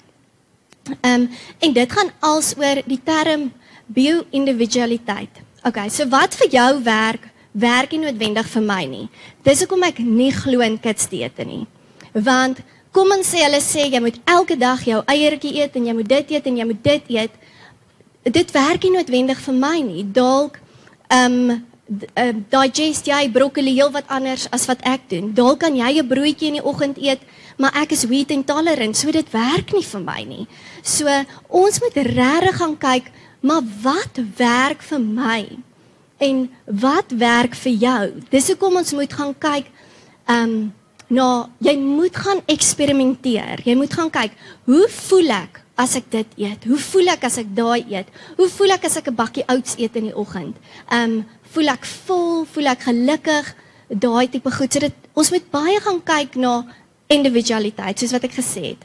[1.02, 3.52] Ehm um, en dit gaan alsoor die term
[3.86, 5.44] bio-individualiteit.
[5.64, 7.28] Okay, so wat vir jou werk,
[7.60, 9.06] werk nie noodwendig vir my nie.
[9.46, 11.64] Dis hoekom ek nie glo in kitsdiete nie.
[12.14, 12.62] Want
[12.94, 16.08] kom ons sê hulle sê jy moet elke dag jou eiertjie eet en jy moet
[16.08, 17.34] dit eet en jy moet dit eet.
[18.28, 20.04] Dit werk nie noodwendig vir my nie.
[20.04, 20.60] Dalk
[21.08, 21.64] ehm um,
[22.20, 25.30] uh, digest jy broccoli heel wat anders as wat ek doen.
[25.32, 27.20] Dalk kan jy 'n broodjie in die oggend eet,
[27.56, 30.46] maar ek is wheat intolerant, so dit werk nie vir my nie.
[30.82, 31.08] So
[31.48, 33.08] ons moet regtig gaan kyk
[33.40, 35.42] Maar wat werk vir my?
[36.18, 38.02] En wat werk vir jou?
[38.30, 39.70] Dis hoekom ons moet gaan kyk
[40.28, 40.58] ehm um,
[41.08, 43.62] nou jy moet gaan eksperimenteer.
[43.64, 44.34] Jy moet gaan kyk,
[44.68, 46.66] hoe voel ek as ek dit eet?
[46.68, 48.10] Hoe voel ek as ek daai eet?
[48.36, 50.56] Hoe voel ek as ek 'n bakkie oats eet in die oggend?
[50.90, 53.54] Ehm um, voel ek vol, voel ek gelukkig?
[53.88, 54.72] Daai tipe goed.
[54.72, 56.66] So dit ons moet baie gaan kyk na
[57.08, 58.84] individualiteit soos wat ek gesê het.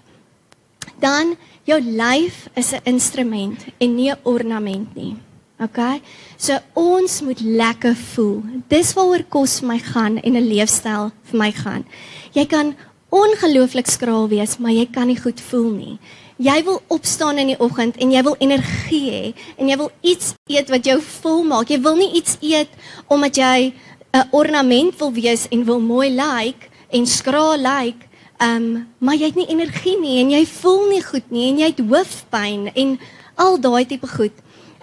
[1.02, 1.36] Dan
[1.68, 5.18] jou lyf is 'n instrument en nie 'n ornament nie.
[5.64, 6.02] OK?
[6.38, 8.42] So ons moet lekker voel.
[8.72, 11.86] Dis waaroor kos vir my gaan en 'n leefstyl vir my gaan.
[12.34, 12.76] Jy kan
[13.10, 16.00] ongelooflik skraal wees, maar jy kan nie goed voel nie.
[16.38, 20.34] Jy wil opstaan in die oggend en jy wil energie hê en jy wil iets
[20.48, 21.70] eet wat jou vol maak.
[21.70, 22.70] Jy wil nie iets eet
[23.08, 23.74] omdat jy
[24.14, 28.08] 'n ornament wil wees en wil mooi lyk like en skraal lyk like,
[28.44, 31.60] Ehm, um, maar jy het nie energie nie en jy voel nie goed nie en
[31.62, 32.98] jy het hoofpyn en
[33.40, 34.34] al daai tipe goed.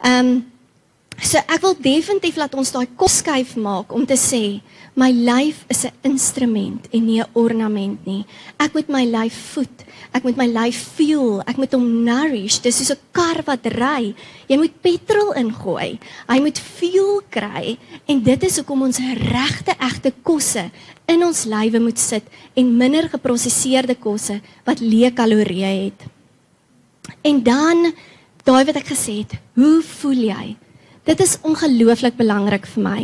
[0.01, 0.31] Ehm um,
[1.21, 4.61] so ek wil definitief laat ons daai kos skuif maak om te sê
[4.97, 8.25] my lyf is 'n instrument en nie 'n ornament nie.
[8.59, 9.85] Ek moet my lyf voed.
[10.13, 11.43] Ek moet my lyf fuel.
[11.47, 12.59] Ek moet hom nourish.
[12.59, 14.15] Dis soos 'n kar wat ry.
[14.49, 15.99] Jy moet petrol ingooi.
[16.29, 20.71] Hy moet fuel kry en dit is hoekom ons regte egte kosse
[21.07, 22.25] in ons lywe moet sit
[22.57, 26.01] en minder geprosesseerde kosse wat leë kalorieë het.
[27.23, 27.93] En dan
[28.45, 30.57] daai wat ek gesê het, hoe voel jy?
[31.09, 33.01] Dit is ongelooflik belangrik vir my.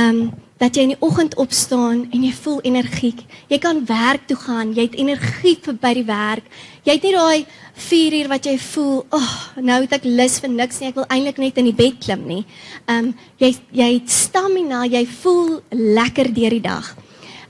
[0.00, 0.26] Um
[0.62, 3.18] dat jy in die oggend opstaan en jy voel energiek.
[3.50, 6.46] Jy kan werk toe gaan, jy het energie vir by die werk.
[6.86, 9.26] Jy het nie daai 4 uur wat jy voel, "Ag,
[9.58, 10.88] oh, nou het ek lus vir niks nie.
[10.88, 12.46] Ek wil eintlik net in die bed klim nie."
[12.88, 16.96] Um jy jy het stamina, jy voel lekker deur die dag.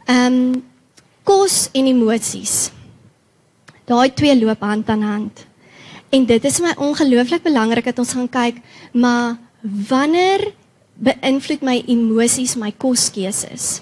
[0.09, 0.62] Ehm um,
[1.24, 2.70] kos en emosies.
[3.86, 5.47] Daai twee loop hand aan hand.
[6.11, 8.61] En dit is my ongelooflik belangrik dat ons gaan kyk,
[8.92, 10.52] maar wanneer
[11.00, 13.80] beïnvloed my emosies my koskeuses?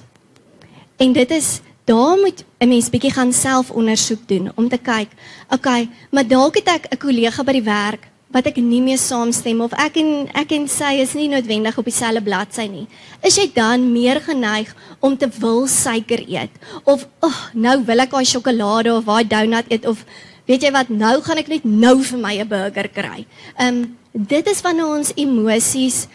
[1.02, 5.08] En dit is daar moet 'n mens bietjie gaan selfondersoek doen om te kyk.
[5.50, 9.60] Okay, maar dalk het ek 'n kollega by die werk wat ek nie mee saamstem
[9.60, 12.86] of ek en ek en sy is nie noodwendig op dieselfde bladsy nie.
[13.22, 16.50] Is jy dan meer geneig om te wil suiker eet
[16.84, 20.04] of oh, nou wil ek daai sjokolade of daai donut eet of
[20.46, 23.26] weet jy wat nou gaan ek net nou vir my 'n burger kry.
[23.58, 26.06] Ehm um, dit is wanneer ons emosies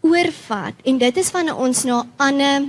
[0.00, 2.68] oorvat en dit is wanneer ons na ander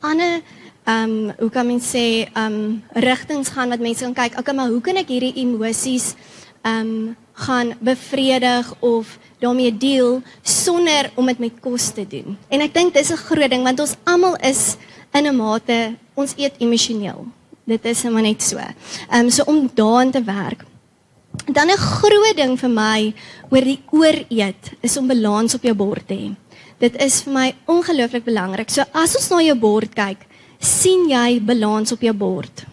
[0.00, 0.42] ander
[0.86, 4.38] ehm um, hoe kan mens sê ehm um, rigtings gaan wat mense kan kyk.
[4.38, 6.14] Okay, maar hoe kan ek hierdie emosies
[6.62, 12.38] ehm um, gaan bevredig of daarmee deel sonder om dit met kos te doen.
[12.48, 14.76] En ek dink dis 'n groot ding want ons almal is
[15.12, 17.26] in 'n mate ons eet emosioneel.
[17.66, 18.58] Dit is net net so.
[18.58, 20.64] Ehm um, so om daaraan te werk.
[21.46, 23.14] Dan 'n groot ding vir my
[23.50, 26.34] oor die ooreet is om balans op jou bord te hê.
[26.78, 28.70] Dit is vir my ongelooflik belangrik.
[28.70, 30.26] So as ons na jou bord kyk,
[30.60, 32.64] sien jy balans op jou bord.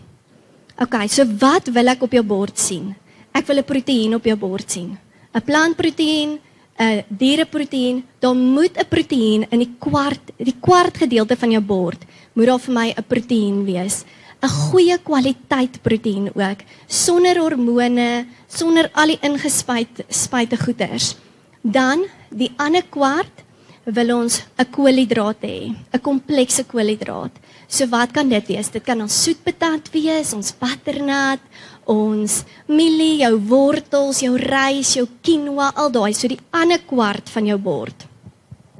[0.79, 2.95] OK, so wat wil ek op jou bord sien?
[3.33, 4.97] ek wil 'n proteïen op jou bord sien.
[5.33, 6.39] 'n Plantproteïen,
[6.79, 12.01] 'n diereproteïen, daar moet 'n proteïen in die kwart die kwart gedeelte van jou bord
[12.33, 14.05] moet daar vir my 'n proteïen wees.
[14.43, 21.15] 'n goeie kwaliteit proteïen ook, sonder hormone, sonder al die ingespuite spuite goeders.
[21.61, 23.43] Dan die ander kwart
[23.85, 27.31] wil ons 'n koolhidraat hê, 'n komplekse koolhidraat.
[27.67, 28.69] So wat kan dit wees?
[28.69, 31.39] Dit kan ons soetpatat wees, ons butternut,
[31.85, 37.45] ons mielie, jou wortels, jou rys, jou quinoa, al daai, so die ander kwart van
[37.45, 38.05] jou bord.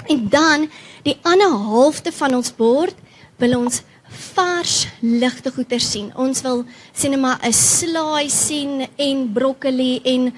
[0.08, 0.70] En dan
[1.04, 2.96] die ander halfte van ons bord
[3.38, 3.82] wil ons
[4.14, 6.12] vars ligte goeder sien.
[6.16, 10.34] Ons wil sien maar 'n slaai sien en broccoli en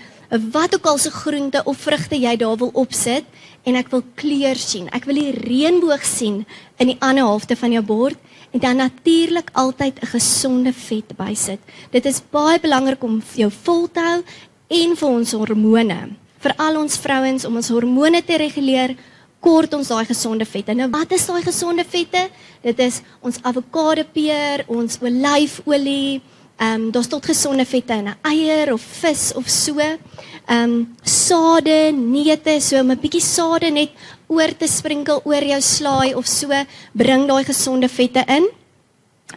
[0.52, 3.24] wat ook al se groente of vrugte jy daar wil opsit
[3.64, 4.90] en ek wil kleur sien.
[4.94, 6.46] Ek wil die reënboog sien
[6.78, 8.18] in die ander helfte van jou bord
[8.52, 11.60] en dan natuurlik altyd 'n gesonde vet bysit.
[11.92, 14.24] Dit is baie belangrik om jou vol te hou
[14.68, 16.10] en vir ons hormone,
[16.40, 18.96] vir al ons vrouens om ons hormone te reguleer,
[19.40, 20.74] kort ons daai gesonde vette.
[20.74, 22.30] Nou wat is daai gesonde vette?
[22.62, 26.22] Dit is ons avokado peer, ons olyfolie,
[26.56, 29.80] Ehm um, daar's tot gesonde vette in 'n eier of vis of so.
[29.80, 30.00] Ehm
[30.48, 33.92] um, sade, neute, so 'n bietjie sade net
[34.28, 36.48] oor te sprinkel oor jou slaai of so,
[36.94, 38.48] bring daai gesonde vette in.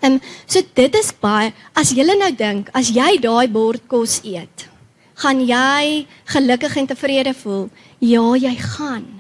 [0.01, 4.21] Ehm um, so dit is baie as jy nou dink, as jy daai bord kos
[4.23, 4.69] eet,
[5.15, 7.69] gaan jy gelukkig en tevrede voel.
[7.99, 9.18] Ja, jy gaan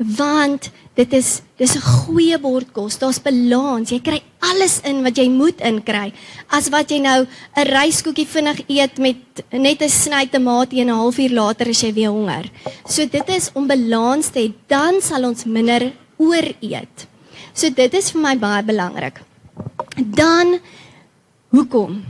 [0.00, 2.98] want dit is dis 'n goeie bord kos.
[2.98, 3.90] Daar's balans.
[3.90, 6.12] Jy kry alles in wat jy moet inkry.
[6.48, 7.26] As wat jy nou
[7.56, 9.16] 'n ryskoekie vinnig eet met
[9.52, 12.50] net 'n sny tamatie en 'n halfuur later as jy weer honger.
[12.88, 17.06] So dit is om balans te hê, dan sal ons minder ooreet.
[17.52, 19.20] So dit is vir my baie belangrik.
[19.96, 20.60] Dan
[21.50, 22.04] hoekom?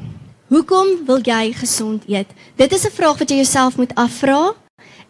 [0.49, 2.29] Hoekom wil jy gesond eet?
[2.57, 4.55] Dit is 'n vraag wat jy jouself moet afvra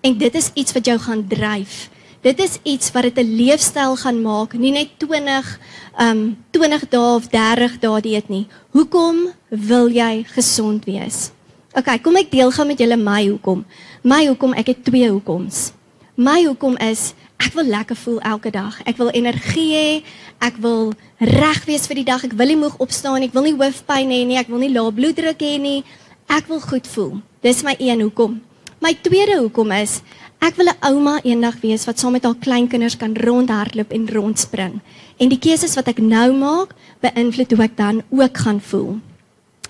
[0.00, 1.90] en dit is iets wat jou gaan dryf.
[2.20, 5.58] Dit is iets wat dit 'n leefstyl gaan maak, nie net 20
[5.98, 8.46] um 20 dae of 30 dae dieet nie.
[8.70, 11.30] Hoekom wil jy gesond wees?
[11.72, 13.64] OK, kom ek deel gou met julle my hoekom.
[14.02, 15.72] My hoekom, ek het twee hoekoms.
[16.14, 18.82] My hoekom is ek wil lekker voel elke dag.
[18.84, 20.02] Ek wil energie hê.
[20.40, 22.24] Ek wil reg wees vir die dag.
[22.24, 23.22] Ek wil nie moeg opstaan.
[23.22, 24.36] Ek wil nie hoofpyn hê nie.
[24.36, 25.84] Ek wil nie lae bloeddruk hê nie.
[26.28, 27.22] Ek wil goed voel.
[27.40, 28.40] Dis my een hoekom.
[28.80, 30.00] My tweede hoekom is
[30.40, 34.80] Ek wil 'n ouma eendag wees wat saam met haar kleinkinders kan rondhardloop en rondspring.
[35.18, 38.98] En die keuses wat ek nou maak, beïnvloed hoe ek dan ook gaan voel.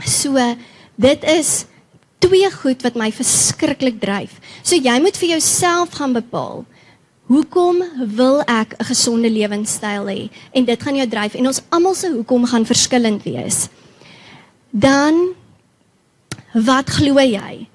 [0.04, 0.38] So,
[0.96, 1.66] dit is
[2.20, 4.38] twee goed wat my verskriklik dryf.
[4.62, 6.64] So jy moet vir jouself gaan bepaal.
[7.30, 7.82] Hoekom
[8.16, 10.30] wil ek 'n gesonde lewenstyl hê?
[10.52, 13.68] En dit gaan jou dryf en ons almal se hoekom gaan verskillend wees.
[14.70, 15.34] Dan
[16.52, 17.68] wat glo jy?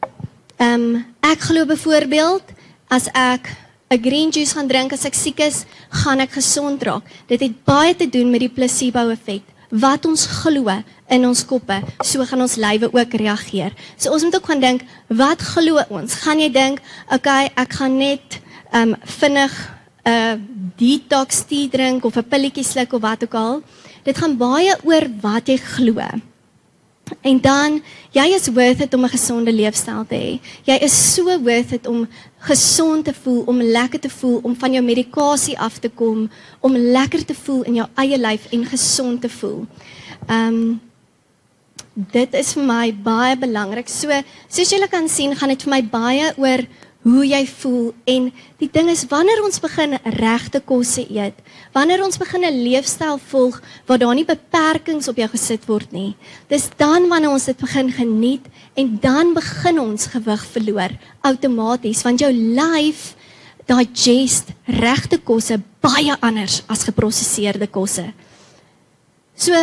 [0.57, 2.43] Ehm um, ek glo byvoorbeeld
[2.89, 3.49] as ek
[3.91, 7.03] 'n green juice gaan drink as ek siek is, gaan ek gesond raak.
[7.27, 9.43] Dit het baie te doen met die placebo effek.
[9.69, 10.69] Wat ons glo
[11.09, 13.73] in ons koppe, so gaan ons lywe ook reageer.
[13.97, 16.13] So ons moet ook gaan dink, wat glo ons?
[16.25, 16.81] Gaan jy dink,
[17.11, 18.41] okay, ek gaan net
[18.73, 19.53] um vinnig
[20.05, 20.35] 'n uh,
[20.77, 23.61] detox tea drink of 'n pilletjie sluk of wat ook al.
[24.03, 26.01] Dit gaan baie oor wat jy glo.
[27.21, 27.81] En dan
[28.13, 30.39] jy is worth it om 'n gesonde leefstyl te hê.
[30.63, 32.07] Jy is so worth it om
[32.45, 36.27] gesond te voel, om lekker te voel, om van jou medikasie af te kom,
[36.59, 39.63] om lekker te voel in jou eie lyf en gesond te voel.
[40.27, 40.75] Ehm um,
[41.95, 43.87] dit is vir my baie belangrik.
[43.87, 44.11] So
[44.51, 46.65] soos julle kan sien, gaan dit vir my baie oor
[47.05, 51.37] hoe jy voel en die ding is wanneer ons begin regte kosse eet,
[51.75, 56.15] wanneer ons begin 'n leefstyl volg waar daar nie beperkings op jou gesit word nie,
[56.47, 58.45] dis dan wanneer ons dit begin geniet
[58.75, 63.15] en dan begin ons gewig verloor outomaties want jou lyf
[63.67, 68.13] digest regte kosse baie anders as geproseserde kosse.
[69.35, 69.53] So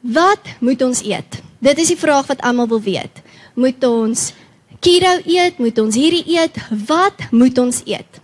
[0.00, 1.42] wat moet ons eet?
[1.58, 3.22] Dit is die vraag wat almal wil weet.
[3.54, 4.32] Moet ons
[4.80, 6.54] keto eet, moet ons hierdie eet,
[6.86, 8.20] wat moet ons eet?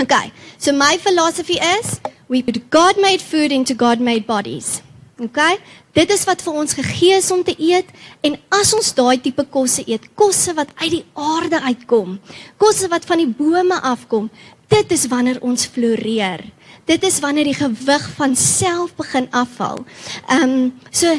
[0.00, 0.32] Okay.
[0.58, 4.82] So my philosophy is we put God made food into God made bodies.
[5.16, 5.56] Okay?
[5.96, 7.88] Dit is wat vir ons gegee is om te eet
[8.26, 12.18] en as ons daai tipe kosse eet, kosse wat uit die aarde uitkom,
[12.60, 14.28] kosse wat van die bome afkom,
[14.68, 16.44] dit is wanneer ons floreer.
[16.86, 19.82] Dit is wanneer die gewig van self begin afval.
[20.28, 21.10] Ehm um, so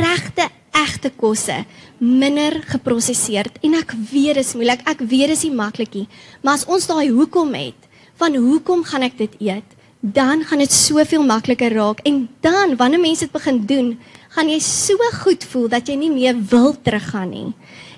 [0.00, 1.58] regte egte kosse,
[2.00, 4.80] minder geproseserd en ek weet dit is moeilik.
[4.88, 6.08] Ek weet dit is nie maklik nie.
[6.40, 9.76] Maar as ons daai hoekom het, van hoekom gaan ek dit eet?
[10.02, 13.92] Dan gaan dit soveel makliker raak en dan wanneer mense dit begin doen,
[14.34, 17.52] gaan jy so goed voel dat jy nie meer wil teruggaan nie.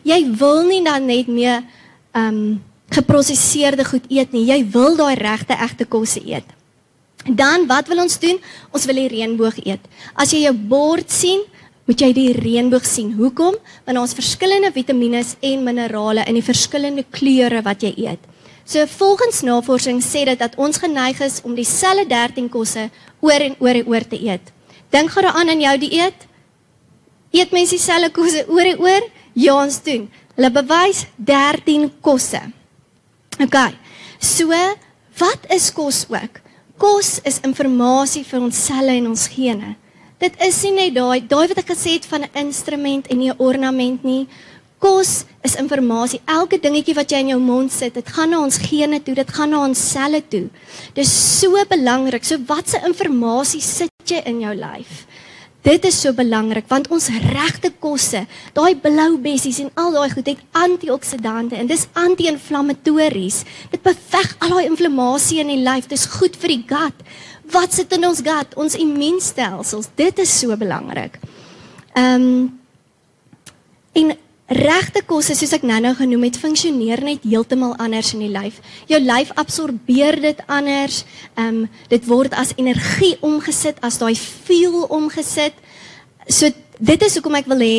[0.05, 1.65] Jy wil nie dan net meer
[2.13, 2.63] ehm um,
[2.95, 4.45] geproseserde goed eet nie.
[4.47, 6.47] Jy wil daai regte egte kosse eet.
[7.25, 8.39] Dan wat wil ons doen?
[8.71, 9.81] Ons wil die reënboog eet.
[10.15, 11.41] As jy jou bord sien,
[11.89, 13.15] moet jy die reënboog sien.
[13.17, 13.57] Hoekom?
[13.89, 18.31] Want ons verskillende vitamiene en minerale in die verskillende kleure wat jy eet.
[18.65, 22.89] So volgens navorsing sê dit dat ons geneig is om dieselfde 13 kosse
[23.21, 24.53] oor en oor en oor te eet.
[24.91, 26.27] Dink gou daaraan in jou dieet.
[27.31, 29.09] Eet mense dieselfde kosse oor en oor?
[29.35, 30.09] Ja, ons doen.
[30.35, 32.41] Hulle bewys 13 kosse.
[33.43, 33.59] OK.
[34.19, 34.49] So,
[35.19, 36.41] wat is kos ook?
[36.79, 39.75] Kos is inligting vir ons selle en ons gene.
[40.23, 43.31] Dit is nie net daai daai wat ek gesê het van 'n instrument en nie
[43.31, 44.27] 'n ornament nie.
[44.85, 46.21] Kos is inligting.
[46.29, 49.31] Elke dingetjie wat jy in jou mond sit, dit gaan na ons gene toe, dit
[49.33, 50.51] gaan na ons selle toe.
[50.97, 52.25] Dis so belangrik.
[52.29, 55.07] So watse inligting sit jy in jou lyf?
[55.65, 60.27] Dit is so belangrik want ons regte kosse, daai blou bessies en al daai goed
[60.29, 63.39] het antioksidante en dis anti-inflammatories.
[63.73, 65.89] Dit beveg al daai inflammasie in die lyf.
[65.89, 67.01] Dis goed vir die gut.
[67.55, 68.53] Wat sit in ons gut?
[68.61, 69.89] Ons immuunstelsels.
[69.97, 71.17] Dit is so belangrik.
[71.97, 72.61] Ehm um,
[73.95, 74.09] en
[74.49, 78.61] regte kosse soos ek nou-nou genoem het, funksioneer net heeltemal anders in die lyf.
[78.91, 81.05] Jou lyf absorbeer dit anders.
[81.35, 85.55] Ehm um, dit word as energie omgesit, as daai fuel omgesit.
[86.29, 87.77] So dit is hoekom ek wil hê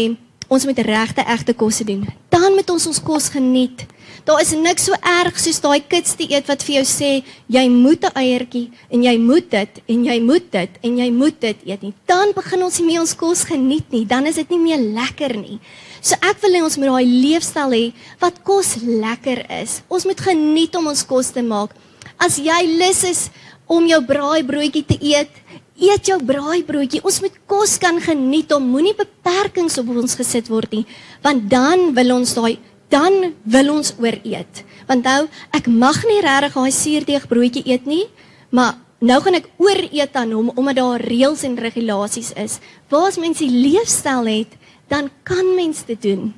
[0.48, 2.06] ons moet regte egte kosse doen.
[2.30, 3.86] Dan moet ons ons kos geniet.
[4.26, 7.10] Daar is niks so erg soos daai kits te eet wat vir jou sê
[7.46, 11.42] jy moet 'n eiertjie en jy moet dit en jy moet dit en jy moet
[11.42, 11.94] dit eet nie.
[12.08, 14.06] Dan begin ons nie meer ons kos geniet nie.
[14.06, 15.60] Dan is dit nie meer lekker nie.
[16.06, 17.86] So ek wil hê ons moet daai leefstyl hê
[18.22, 19.80] wat kos lekker is.
[19.90, 21.74] Ons moet geniet om ons kos te maak.
[22.22, 23.22] As jy lus is
[23.66, 25.34] om jou braaibroodjie te eet,
[25.82, 27.02] eet jou braaibroodjie.
[27.02, 28.54] Ons moet kos kan geniet.
[28.54, 30.86] Om moenie beperkings op ons gesit word nie,
[31.26, 32.56] want dan wil ons daai
[32.94, 34.62] dan wil ons ooreet.
[34.86, 35.26] Want nou,
[35.58, 38.06] ek mag nie regtig daai suurdeegbroodjie eet nie,
[38.54, 42.60] maar nou gaan ek ooreet aan hom omdat daar reëls en regulasies is.
[42.94, 44.54] Waar as mens die leefstyl het,
[44.88, 46.34] dan kan mens dit doen.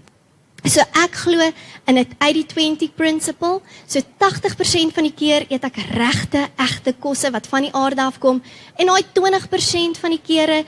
[0.66, 1.40] So ek glo
[1.86, 3.62] in 'n 80/20 principle.
[3.86, 8.20] So 80% van die keer eet ek regte, egte kosse wat van die aarde af
[8.20, 8.42] kom
[8.76, 10.66] en daai 20% van die kere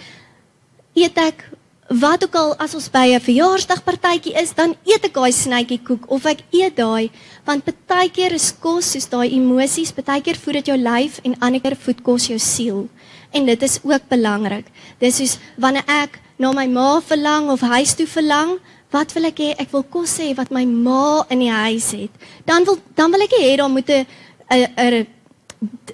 [0.93, 1.49] eet ek
[1.89, 6.05] wat ook al as ons by 'n verjaarsdagpartytjie is, dan eet ek daai snytjie koek
[6.11, 7.09] of ek eet daai
[7.45, 11.75] want partykeer is kos soos daai emosies, partykeer voed dit jou lyf en ander keer
[11.75, 12.89] voed kos jou siel.
[13.31, 14.65] En dit is ook belangrik.
[14.99, 18.57] Dis soos wanneer ek na my ma verlang of huis toe verlang,
[18.95, 19.51] wat wil ek hê?
[19.59, 22.13] Ek wil kos hê wat my ma in die huis het.
[22.47, 24.05] Dan wil dan wil ek hê daar moet 'n
[24.49, 25.07] 'n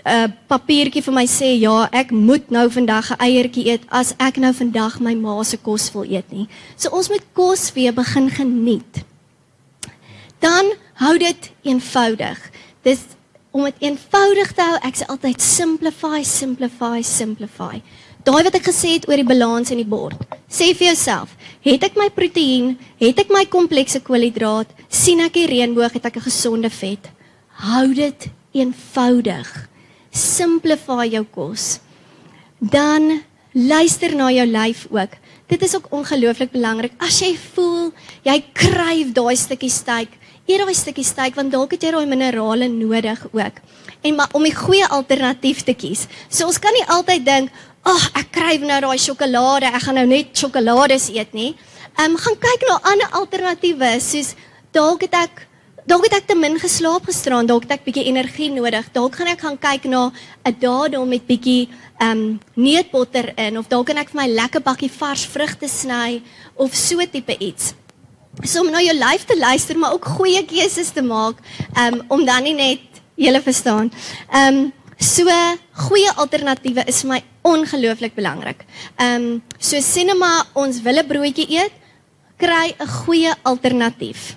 [0.05, 4.37] 'n papiertjie vir my sê ja, ek moet nou vandag 'n eiertjie eet as ek
[4.37, 6.47] nou vandag my ma se kos wil eet nie.
[6.77, 9.03] So ons moet kos weer begin geniet.
[10.39, 10.65] Dan
[11.01, 12.37] hou dit eenvoudig.
[12.83, 12.99] Dis
[13.55, 14.79] om dit eenvoudig te hou.
[14.83, 17.79] Ek sê altyd simplify, simplify, simplify.
[18.27, 20.17] Daai wat ek gesê het oor die balans in die bord.
[20.51, 21.31] Sê vir jouself,
[21.63, 26.17] het ek my proteïen, het ek my komplekse koolhidraat, sien ek die reënboog, het ek
[26.17, 27.11] 'n gesonde vet.
[27.63, 29.69] Hou dit eenvoudig.
[30.11, 31.79] Simplify jou kos.
[32.59, 33.21] Dan
[33.53, 35.15] luister na jou lyf ook.
[35.47, 36.91] Dit is ook ongelooflik belangrik.
[36.99, 37.93] As jy voel
[38.23, 40.09] jy kryf daai stukkie steak,
[40.45, 43.61] eet daai stukkie steak want dalk het jy daai minerale nodig ook.
[44.05, 46.05] En maar om die goeie alternatief te kies.
[46.29, 47.49] So ons kan nie altyd dink,
[47.83, 51.55] "Ag, oh, ek kryf nou daai sjokolade, ek gaan nou net sjokolades eet nie."
[51.97, 54.35] Ehm um, gaan kyk na ander alternatiewe soos
[54.71, 55.47] dalk het ek
[55.85, 58.91] dalk het ek te min geslaap gisteraan, dalk het ek bietjie energie nodig.
[58.91, 60.11] Dalk gaan ek gaan kyk na
[60.45, 61.69] 'n daardie met bietjie
[61.99, 66.21] ehm um, neutbotter in of dalk kan ek vir my lekker bakkie vars vrugte sny
[66.55, 67.84] of so tipe iets.
[68.43, 71.39] So om na jou lyf te luister, maar ook goeie keuses te maak,
[71.79, 73.91] um, om dan nie net julle verstaan.
[74.31, 75.27] Ehm um, so
[75.87, 78.65] goeie alternatiewe is vir my ongelooflik belangrik.
[78.97, 81.71] Ehm um, so sinema ons wille broodjie eet,
[82.37, 84.35] kry 'n goeie alternatief.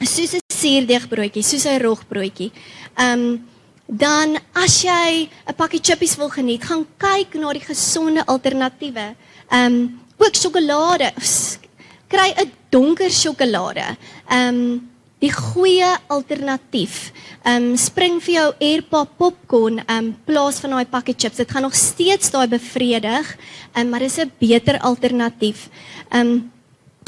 [0.00, 2.52] Soos suurdeegbroodjie, soos 'n rogbroodjie.
[2.96, 3.48] Ehm um,
[3.86, 9.14] dan as jy 'n pakkie chippies wil geniet, gaan kyk na die gesonde alternatiewe.
[9.50, 11.12] Ehm um, ook sjokolade.
[12.08, 13.96] Kry 'n donker sjokolade.
[14.28, 17.12] Ehm um, die goeie alternatief.
[17.44, 21.36] Ehm um, spring vir jou Airpop popcorn ehm um, plaas van daai pakkie chips.
[21.36, 23.36] Dit gaan nog steeds daai bevredig,
[23.72, 25.68] ehm um, maar dis 'n beter alternatief.
[26.10, 26.52] Ehm um,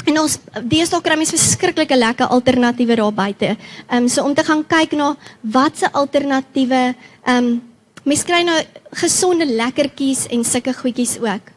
[0.09, 3.55] En ons deesdae kry mense verskriklike lekker alternatiewe daar buite.
[3.87, 6.95] Ehm um, so om te gaan kyk na watse alternatiewe
[7.25, 7.61] ehm um,
[8.03, 8.57] mense kry nou
[8.97, 11.53] gesonde lekkertjies en sulke goedjies ook.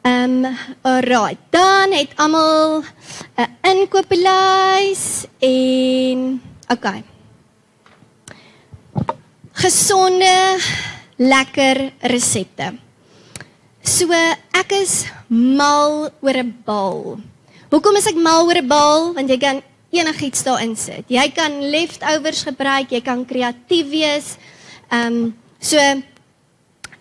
[0.00, 2.80] Ehm um, alright, dan het almal
[3.36, 7.04] 'n inkooplys en okay.
[9.52, 10.56] Gesonde
[11.16, 12.72] lekker resepte.
[13.84, 14.08] So
[14.56, 17.20] ek is mal oor 'n bal.
[17.68, 19.12] Hoekom is ek mal oor 'n bal?
[19.12, 21.04] Want jy kan enigiets daarin sit.
[21.08, 24.38] Jy kan leftovers gebruik, jy kan kreatief wees.
[24.88, 25.76] Ehm um, so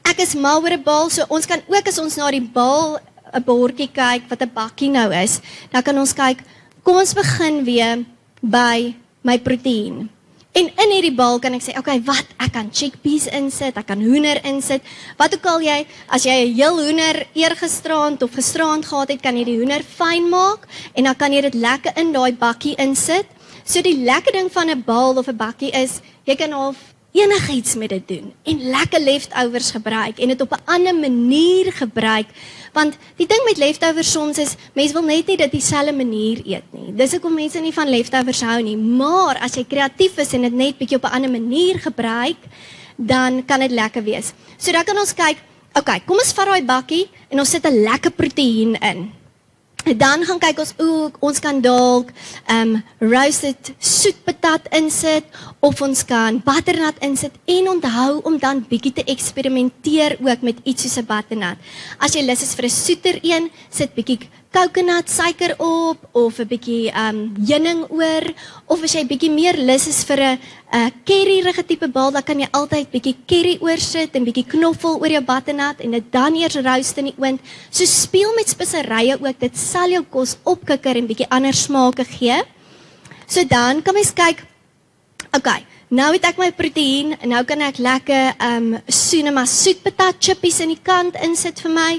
[0.03, 2.99] ek is mal oor 'n bal, so ons kan ook as ons na die bal
[3.33, 5.41] 'n bordjie kyk wat 'n bakkie nou is,
[5.71, 6.43] dan kan ons kyk,
[6.83, 8.05] kom ons begin weer
[8.41, 10.09] by my proteïen.
[10.57, 12.25] En in hierdie bal kan ek sê, okay, wat?
[12.41, 14.81] Ek kan chickpeas insit, ek kan hoender insit.
[15.19, 19.37] Wat ook al jy, as jy 'n heel hoender eergisterand of gisterand gehad het, kan
[19.37, 23.27] jy die hoender fyn maak en dan kan jy dit lekker in daai bakkie insit.
[23.63, 26.77] So die lekker ding van 'n bal of 'n bakkie is, jy kan half
[27.11, 32.27] enigiets met dit doen en lekker leftovers gebruik en dit op 'n ander manier gebruik
[32.73, 36.63] want die ding met leftovers soms is mense wil net nie dit dieselfde manier eet
[36.71, 36.93] nie.
[36.93, 40.53] Dis hoekom mense nie van leftovers hou nie, maar as jy kreatief is en dit
[40.53, 42.37] net bietjie op 'n ander manier gebruik,
[42.95, 44.33] dan kan dit lekker wees.
[44.57, 45.37] So dan kan ons kyk,
[45.73, 49.18] okay, kom ons vat daai bakkie en ons sit 'n lekker proteïen in.
[49.87, 52.11] Dan gaan kyk ons ook ons kan dalk
[52.51, 55.23] um roasted soet patat insit
[55.63, 60.83] of ons kan butternut insit en onthou om dan bietjie te eksperimenteer ook met iets
[60.83, 61.57] soos 'n butternut.
[61.97, 64.19] As jy lus is vir 'n soeter een, sit bietjie
[64.49, 68.25] coconut suiker op of 'n bietjie um heuning oor
[68.65, 70.39] of as jy bietjie meer lus is vir 'n
[70.73, 75.09] 'n curryrige tipe bal, dan kan jy altyd bietjie curry oorsit en bietjie knoffel oor
[75.09, 77.39] jou butternut en dit dan eers roast in die oond.
[77.69, 82.41] So speel met speserye ook, dit sal jou kos opkikker en bietjie ander smake gee.
[83.27, 84.45] So dan kan mens kyk.
[85.31, 89.79] Okay, Nou het ek my proteïen en nou kan ek lekker ehm um, cinema soet
[89.81, 91.93] patat chippies in die kant insit vir my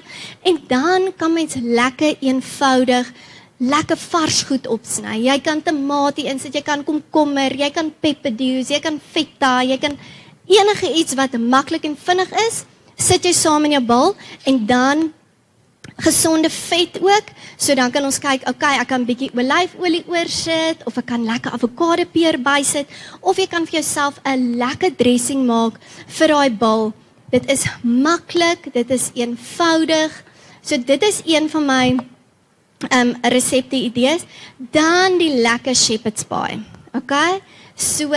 [0.47, 3.11] en dan kan mens lekker eenvoudig
[3.59, 5.17] lekker vars goed opsny.
[5.27, 9.99] Jy kan tamatie insit, jy kan komkommer, jy kan pepperdews, jy kan feta, jy kan
[10.47, 12.63] enige iets wat maklik en vinnig is,
[12.95, 14.15] sit jy saam in jou bol
[14.47, 15.11] en dan
[16.01, 17.33] gesonde vet ook.
[17.57, 21.53] So dan kan ons kyk, okay, ek kan bietjie olyfolie oorsit of ek kan lekker
[21.57, 22.89] avokado peer bysit
[23.21, 26.93] of jy kan vir jouself 'n lekker dressing maak vir daai bal.
[27.31, 30.11] Dit is maklik, dit is eenvoudig.
[30.63, 31.87] So dit is een van my
[32.91, 34.25] ehm um, resepte idees.
[34.59, 36.65] Dan die lekker shepherd's pie.
[36.95, 37.41] Okay?
[37.77, 38.09] So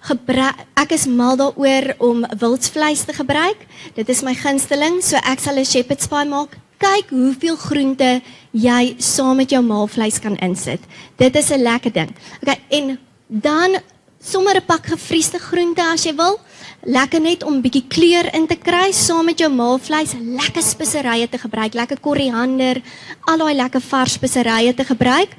[0.00, 3.66] gebruik ek is mal daaroor om wildsvleis te gebruik.
[3.94, 8.20] Dit is my gunsteling, so ek sal 'n shepherd's pie maak kyk hoeveel groente
[8.52, 10.80] jy saam met jou maalvleis kan insit.
[11.16, 12.10] Dit is 'n lekker ding.
[12.42, 13.78] Okay, en dan
[14.20, 16.38] sommer 'n pak gevriesde groente as jy wil.
[16.82, 21.28] Lekker net om 'n bietjie kleur in te kry saam met jou maalvleis, lekker speserye
[21.28, 22.82] te gebruik, lekker koriander,
[23.24, 25.30] al daai lekker vars speserye te gebruik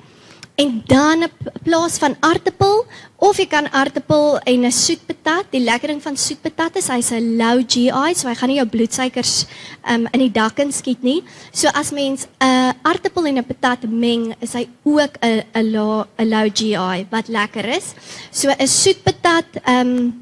[0.57, 1.31] en dan 'n
[1.63, 2.85] plaas van aartappel
[3.17, 5.45] of jy kan aartappel en 'n soet patat.
[5.49, 8.57] Die lekker ding van soet patat is hy's 'n low GI, so hy gaan nie
[8.57, 9.45] jou bloedsuikers
[9.89, 11.23] um, in die dak inskiet nie.
[11.51, 15.71] So as mens 'n uh, aartappel en 'n patat meng, is hy ook 'n 'n
[15.71, 17.93] low 'n low GI wat lekker is.
[18.31, 20.21] So 'n soet patat um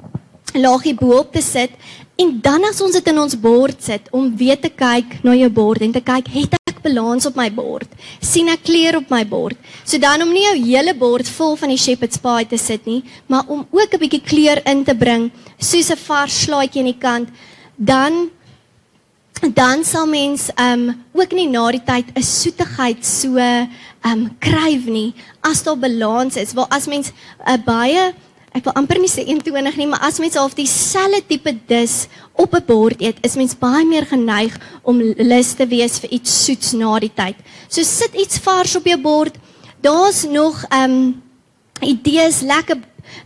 [0.54, 1.72] laagie bo-op te sit
[2.16, 5.50] en dan as ons dit in ons bord sit om weer te kyk na jou
[5.50, 7.90] bord en te kyk het balans op my bord.
[8.22, 9.58] sien ek kleur op my bord.
[9.84, 13.04] So dan om nie jou hele bord vol van die shepherd's pie te sit nie,
[13.28, 17.00] maar om ook 'n bietjie kleur in te bring, soos 'n vars slaaitjie aan die
[17.00, 17.30] kant,
[17.76, 18.30] dan
[19.54, 23.38] dan sal mens um ook nie na die tyd 'n soetigheid so
[24.06, 26.54] um kryf nie as daar balans is.
[26.54, 28.14] Waar as mens 'n uh, baie
[28.56, 32.08] ek wil amper nie sê 21 nie, maar as mens half dieselfde tipe dis
[32.40, 36.46] op 'n bord eet, is mens baie meer geneig om lus te wees vir iets
[36.46, 37.36] soets na die tyd.
[37.68, 39.36] So sit iets vars op jou bord.
[39.82, 41.22] Daar's nog um
[41.82, 42.80] idees lekker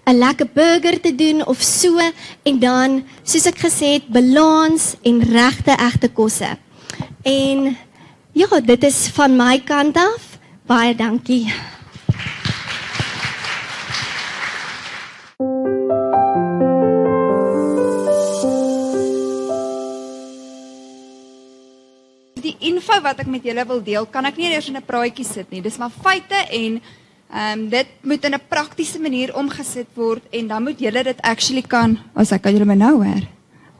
[0.05, 1.99] 'n lekker burger te doen of so
[2.43, 6.57] en dan soos ek gesê het, balans en regte egte kosse.
[7.23, 7.77] En
[8.33, 10.39] ja, dit is van my kant af.
[10.65, 11.53] Baie dankie.
[22.69, 25.51] Info wat ek met julle wil deel, kan ek nie eers in 'n praatjie sit
[25.51, 25.61] nie.
[25.61, 26.81] Dis maar feite en
[27.29, 31.21] ehm um, dit moet in 'n praktiese manier omgesit word en dan moet julle dit
[31.21, 31.99] actually kan.
[32.15, 33.27] As ek kan julle my nou hoor.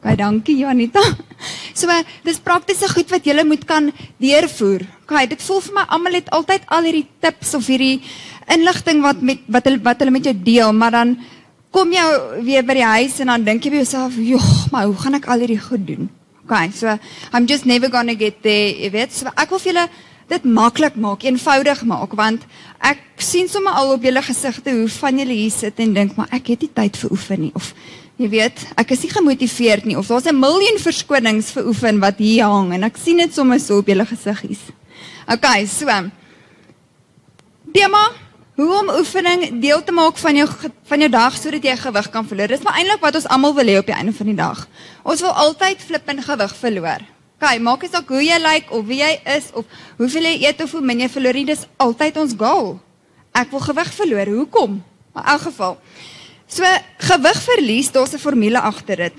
[0.00, 1.00] Okay, dankie Janita.
[1.80, 1.88] So
[2.24, 4.82] dis praktiese goed wat julle moet kan deurvoer.
[5.04, 8.02] Okay, dit voel vir my almal het altyd al hierdie tips of hierdie
[8.52, 11.14] inligting wat met wat hulle wat hulle met jou deel, maar dan
[11.70, 12.04] kom jy
[12.44, 15.28] weer by die huis en dan dink jy by jouself, "Joh, maar hoe gaan ek
[15.28, 16.10] al hierdie goed doen?"
[16.50, 16.98] Okay, so
[17.32, 19.12] I'm just never going to get there, jy weet.
[19.14, 19.84] So ek wil vir julle
[20.30, 22.42] dit maklik maak, eenvoudig maak want
[22.86, 26.30] ek sien sommer al op julle gesigte hoe van julle hier sit en dink maar
[26.34, 27.74] ek het nie tyd vir oefen nie of
[28.20, 32.18] Jy weet, ek is nie gemotiveerd nie of daar's 'n miljoen verskonings vir oefen wat
[32.18, 34.60] hier hang en ek sien dit sommer so op julle gesiggies.
[35.26, 35.86] Okay, so.
[37.72, 38.02] Tema,
[38.60, 40.48] hoe om oefening deel te maak van jou
[40.90, 42.52] van jou dag sodat jy gewig kan verloor.
[42.52, 44.66] Dis maar eintlik wat ons almal wil hê op die einde van die dag.
[45.02, 47.06] Ons wil altyd flippend gewig verloor.
[47.40, 49.64] Okay, maak nie saak hoe jy lyk like, of wie jy is of
[49.96, 52.74] hoeveel jy eet of hoe min jy verloor nie, dis altyd ons goal.
[53.32, 54.32] Ek wil gewig verloor.
[54.40, 54.76] Hoekom?
[55.14, 55.78] Maar in elk geval.
[56.50, 56.66] So
[56.98, 59.16] gewigverlies, daar's 'n formule agter dit.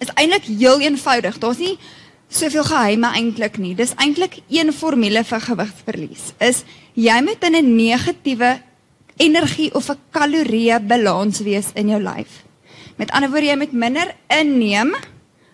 [0.00, 1.38] Is eintlik heel eenvoudig.
[1.38, 1.78] Daar's nie
[2.28, 3.74] soveel geheime eintlik nie.
[3.74, 6.32] Dis eintlik een formule vir gewigverlies.
[6.38, 6.64] Is
[6.98, 8.60] jy moet in 'n negatiewe
[9.16, 12.42] energie of 'n kalorieë balans wees in jou lyf.
[12.96, 14.94] Met ander woorde, jy moet minder inneem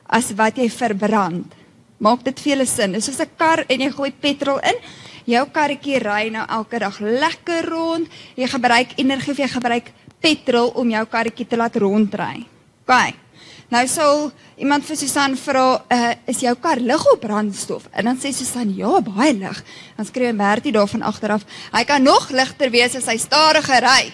[0.07, 1.53] as wat jy verbrand.
[1.99, 2.93] Maak dit vir julle sin?
[2.93, 4.77] Dis soos 'n kar en jy gooi petrol in.
[5.25, 8.09] Jou karretjie ry nou elke dag lekker rond.
[8.37, 12.47] Jy gebruik energie of jy gebruik petrol om jou karretjie te laat rondry.
[12.87, 13.24] OK.
[13.73, 18.19] Nou sou iemand vir Susan vra, uh, "Is jou kar lig op brandstof?" En dan
[18.19, 19.65] sê Susan, "Ja, baie lig."
[19.97, 21.43] Dan skree Bertie daarvan agteraf,
[21.73, 24.13] "Hy kan nog ligter wees as hy stadiger ry."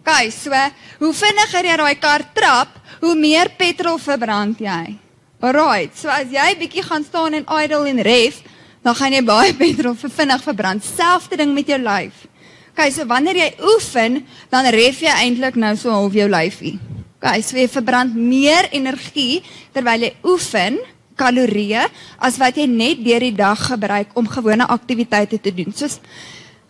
[0.00, 0.50] OK, so
[0.98, 2.68] hoe vinniger jy daai kar trap,
[3.00, 4.98] hoe meer petrol verbrand jy.
[5.40, 8.42] Alraight, so as jy bietjie gaan staan en idle en ref,
[8.82, 10.84] dan gaan jy baie petrol vir vinnig verbrand.
[10.84, 12.26] Selfde ding met jou lyf.
[12.72, 16.78] Okay, so wanneer jy oefen, dan ref jy eintlik nou so half jou lyfie.
[17.20, 19.42] Okay, so jy verbrand meer energie
[19.74, 20.78] terwyl jy oefen,
[21.20, 21.82] kalorieë,
[22.16, 25.68] as wat jy net deur die dag gebruik om gewone aktiwiteite te doen.
[25.76, 25.98] Soos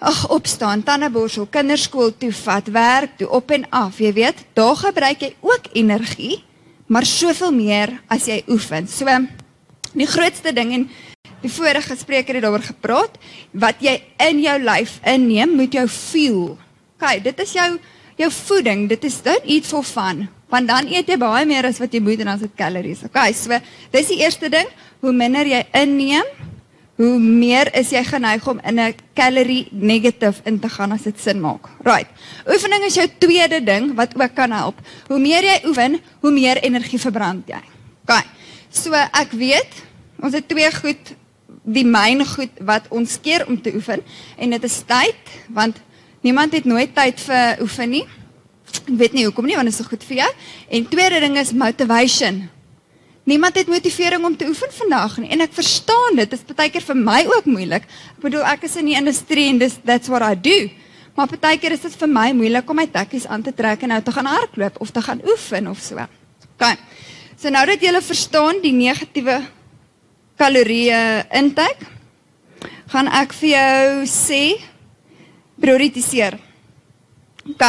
[0.03, 5.22] ag opstaan, tandeborsel, kinderskool toe vat, werk toe, op en af, jy weet, daar gebruik
[5.22, 6.40] jy ook energie,
[6.90, 8.90] maar soveel meer as jy oefen.
[8.90, 9.07] So
[9.94, 10.90] die grootste ding en
[11.40, 13.14] Die vorige spreker het daaroor gepraat
[13.57, 16.59] wat jy in jou lyf inneem moet jou fuel.
[16.98, 17.70] OK, dit is jou
[18.20, 18.84] jou voeding.
[18.90, 20.26] Dit is don't eat for fun.
[20.51, 23.05] Want dan eet jy baie meer as wat jy moet en dan dit calories.
[23.07, 23.59] OK, so
[23.92, 24.66] dis die eerste ding.
[25.01, 26.26] Hoe minder jy inneem,
[27.01, 31.20] hoe meer is jy geneig om in 'n calorie negative in te gaan as dit
[31.20, 31.68] sin maak.
[31.82, 32.09] Right.
[32.46, 34.76] Oefening is jou tweede ding wat ook kan help.
[35.09, 37.62] Hoe meer jy oefen, hoe meer energie verbrand jy.
[38.03, 38.24] OK.
[38.70, 39.72] So ek weet
[40.20, 41.14] ons het twee goed
[41.64, 44.03] die myn goed wat ons keer om te oefen
[44.36, 45.76] en dit is tyd want
[46.20, 48.05] niemand het nooit tyd vir oefen nie.
[48.70, 50.30] Ek weet nie hoekom nie want dit is so goed vir jou.
[50.70, 52.42] En tweede ding is motivation.
[53.28, 56.30] Niemand het motivering om te oefen vandag nie en ek verstaan dit.
[56.30, 57.84] Dit is baie keer vir my ook moeilik.
[58.16, 60.70] Ek bedoel ek is in die industrie en dis that's what I do.
[61.14, 63.94] Maar baie keer is dit vir my moeilik om my tekkies aan te trek en
[63.94, 66.00] nou te gaan hardloop of te gaan oefen of so.
[66.54, 66.66] OK.
[67.40, 69.38] So nou dat jy verstaan die negatiewe
[70.40, 71.86] kalorieë intake,
[72.92, 74.42] gaan ek vir jou sê
[75.60, 76.38] prioritiseer.
[77.52, 77.64] OK.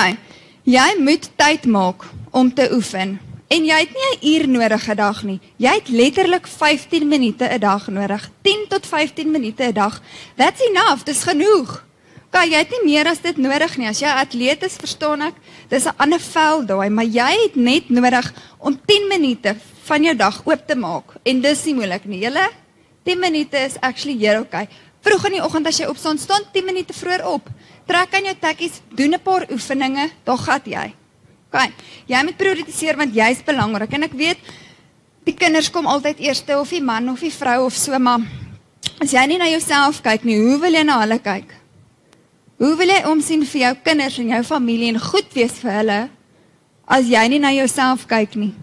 [0.61, 2.03] Jy moet tyd maak
[2.37, 3.15] om te oefen.
[3.49, 5.39] En jy het nie 'n uur nodig 'n dag nie.
[5.57, 8.29] Jy het letterlik 15 minute 'n dag nodig.
[8.41, 10.01] 10 tot 15 minute 'n dag.
[10.35, 11.03] That's enough.
[11.03, 11.83] Dis genoeg.
[12.29, 13.87] Kyk, jy het nie meer as dit nodig nie.
[13.87, 15.33] As jy atleet is, verstaan ek,
[15.67, 20.15] dis 'n ander veld daai, maar jy het net nodig om 10 minute van jou
[20.15, 21.05] dag oop te maak.
[21.23, 22.19] En dis nie moeilik nie.
[22.19, 22.49] Julle
[23.03, 24.67] 10 minute is actually hier okay.
[25.01, 27.47] Vroeg in die oggend as jy opstaan, staan 10 minute vroeër op.
[27.89, 30.93] Trek aan jou tekkies, doen 'n paar oefeninge, dan gat jy.
[31.51, 31.71] OK.
[32.07, 34.37] Jy moet prioritiseer want jy's belangrik en ek weet
[35.27, 38.21] die kinders kom altyd eerste of die man of die vrou of so, maar
[39.01, 41.51] as jy nie na jouself kyk nie, hoe wil jy na hulle kyk?
[42.61, 46.09] Hoe wil jy omsien vir jou kinders en jou familie en goed wees vir hulle
[46.87, 48.53] as jy nie na jouself kyk nie?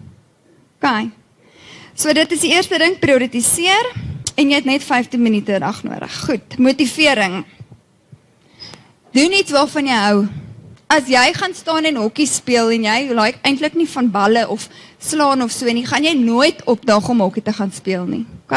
[0.79, 1.11] OK.
[1.99, 4.08] So dit is die eerste ding, prioritiseer.
[4.39, 6.19] En jy het net 15 minute 'n dag nodig.
[6.25, 7.45] Goed, motivering.
[9.11, 10.27] Doen iets waarvan jy hou.
[10.87, 14.69] As jy gaan staan en hokkie speel en jy like eintlik nie van balle of
[14.97, 18.25] slaan of so nie, gaan jy nooit opdaag om hokkie te gaan speel nie.
[18.45, 18.53] OK.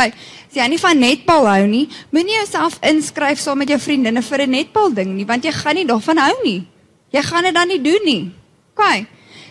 [0.49, 4.41] As jy nie van netbal hou nie, moenie jouself inskryf saam met jou vriendinne vir
[4.41, 6.67] 'n netbal ding nie, want jy gaan nie daarvan hou nie.
[7.11, 8.31] Jy gaan dit dan nie doen nie.
[8.77, 9.07] OK.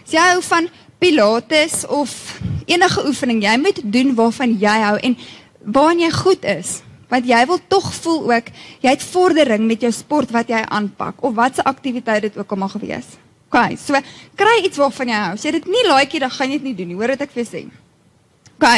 [0.05, 0.69] As jy hou van
[0.99, 5.17] pilates of enige oefening, jy moet doen waarvan jy hou en
[5.63, 6.81] waarin jy goed is.
[7.11, 11.19] Want jy wil tog voel ook jy het vordering met jou sport wat jy aanpak
[11.19, 13.17] of watse aktiwiteit dit ook al mag wees.
[13.51, 13.99] OK, so
[14.39, 15.33] kry iets waarvan jy hou.
[15.35, 16.95] As jy dit nie like nie, dan gaan jy dit nie doen nie.
[16.95, 17.65] Hoor wat ek vir sê.
[18.55, 18.69] OK.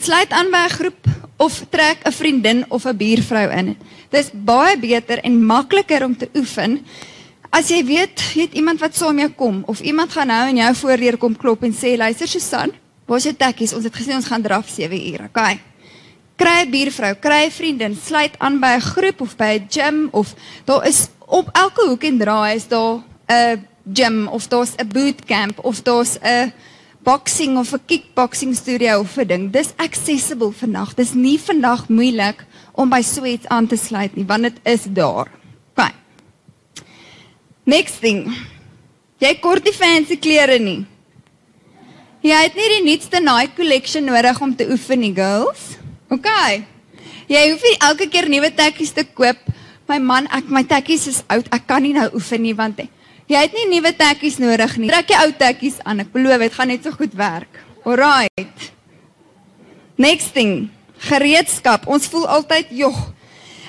[0.00, 3.76] Sluit aan by 'n groep of trek 'n vriendin of 'n buurvrou in.
[4.10, 6.80] Dis baie beter en makliker om te oefen
[7.52, 10.56] as jy weet jy het iemand wat saam jou kom of iemand gaan nou in
[10.56, 12.72] jou voordeur kom klop en sê luister Susan,
[13.06, 13.74] waar's jou tekkies?
[13.76, 15.28] Ons het gesê ons gaan draf 7 ure.
[15.28, 15.71] OK
[16.36, 20.08] kry 'n buurvrou, kry 'n vriendin, sluit aan by 'n groep of by 'n gym
[20.12, 24.88] of daar is op elke hoek en draai is daar 'n gym of daar's 'n
[24.88, 26.52] bootcamp of daar's 'n
[27.02, 29.50] boxing of 'n kickboxing studio of 'n ding.
[29.50, 30.94] Dis accessible vandag.
[30.94, 34.82] Dis nie vandag moeilik om by so iets aan te sluit nie, want dit is
[34.84, 35.30] daar.
[35.76, 35.90] OK.
[37.64, 38.36] Next thing.
[39.18, 40.86] Jy kort die fancy klere nie.
[42.22, 45.81] Jy het nie die nuutste Nike collection nodig om te oefen nie, girls.
[46.12, 46.28] OK.
[47.32, 49.38] Jy hoef nie elke keer nuwe tekkies te koop.
[49.88, 51.48] My man, ek my tekkies is oud.
[51.54, 52.82] Ek kan nie nou oefen nie want
[53.32, 54.90] jy het nie nuwe tekkies nodig nie.
[54.92, 56.02] Trek jy ou tekkies aan.
[56.04, 57.62] Ek beloof dit gaan net so goed werk.
[57.86, 58.68] Alright.
[59.96, 60.68] Next thing.
[61.08, 61.88] Gereedskap.
[61.88, 62.98] Ons voel altyd, "Jog,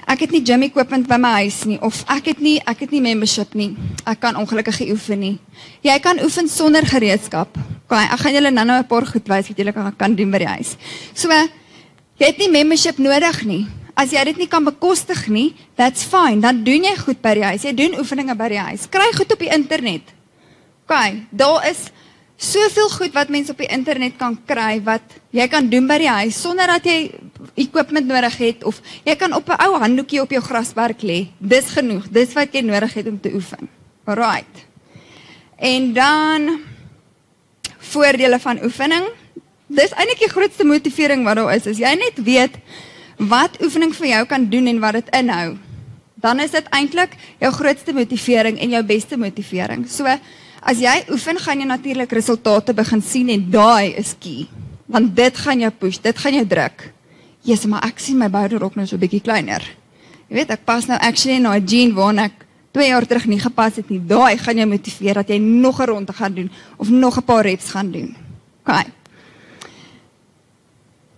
[0.06, 2.92] ek het nie gym equipment by my huis nie of ek het nie ek het
[2.92, 3.78] nie membership nie.
[4.06, 5.40] Ek kan ongelukkig nie oefen nie."
[5.82, 7.58] Jy kan oefen sonder gereedskap.
[7.86, 10.38] Okay, ek gaan julle nou-nou 'n paar goed wys wat julle kan kan doen by
[10.38, 10.76] die huis.
[11.14, 11.30] So,
[12.24, 13.64] jy het nie membership nodig nie.
[14.00, 16.40] As jy dit nie kan bekostig nie, that's fine.
[16.42, 17.66] Dan doen jy goed by die huis.
[17.68, 18.88] Jy doen oefeninge by die huis.
[18.90, 20.14] Kry goed op die internet.
[20.88, 20.96] OK,
[21.36, 21.90] daar is
[22.44, 26.10] soveel goed wat mense op die internet kan kry wat jy kan doen by die
[26.12, 27.14] huis sonder dat jy
[27.62, 31.28] equipment nodig het of jy kan op 'n ou handdoekie op jou grasberg lê.
[31.40, 32.10] Dis genoeg.
[32.10, 33.70] Dis wat jy nodig het om te oefen.
[34.06, 34.66] Alraight.
[35.58, 36.60] En dan
[37.78, 39.23] voordele van oefening.
[39.68, 41.68] Dis eintlik die grootste motivering wat daar is.
[41.68, 42.58] As jy net weet
[43.18, 45.58] wat oefening vir jou kan doen en wat dit inhou,
[46.24, 49.86] dan is dit eintlik jou grootste motivering en jou beste motivering.
[49.88, 50.08] So
[50.64, 54.48] as jy oefen, gaan jy natuurlik resultate begin sien en daai is key.
[54.88, 56.90] Want dit gaan jou push, dit gaan jou druk.
[57.44, 59.64] Jesus, maar ek sien my bouderrok nou so 'n bietjie kleiner.
[60.30, 63.40] Jy weet, ek pas nou actually na 'n jean waarna ek 2 jaar terug nie
[63.40, 64.00] gepas het nie.
[64.00, 67.44] Daai gaan jou motiveer dat jy nog 'n ronde gaan doen of nog 'n paar
[67.44, 68.16] reps gaan doen.
[68.66, 69.03] OK.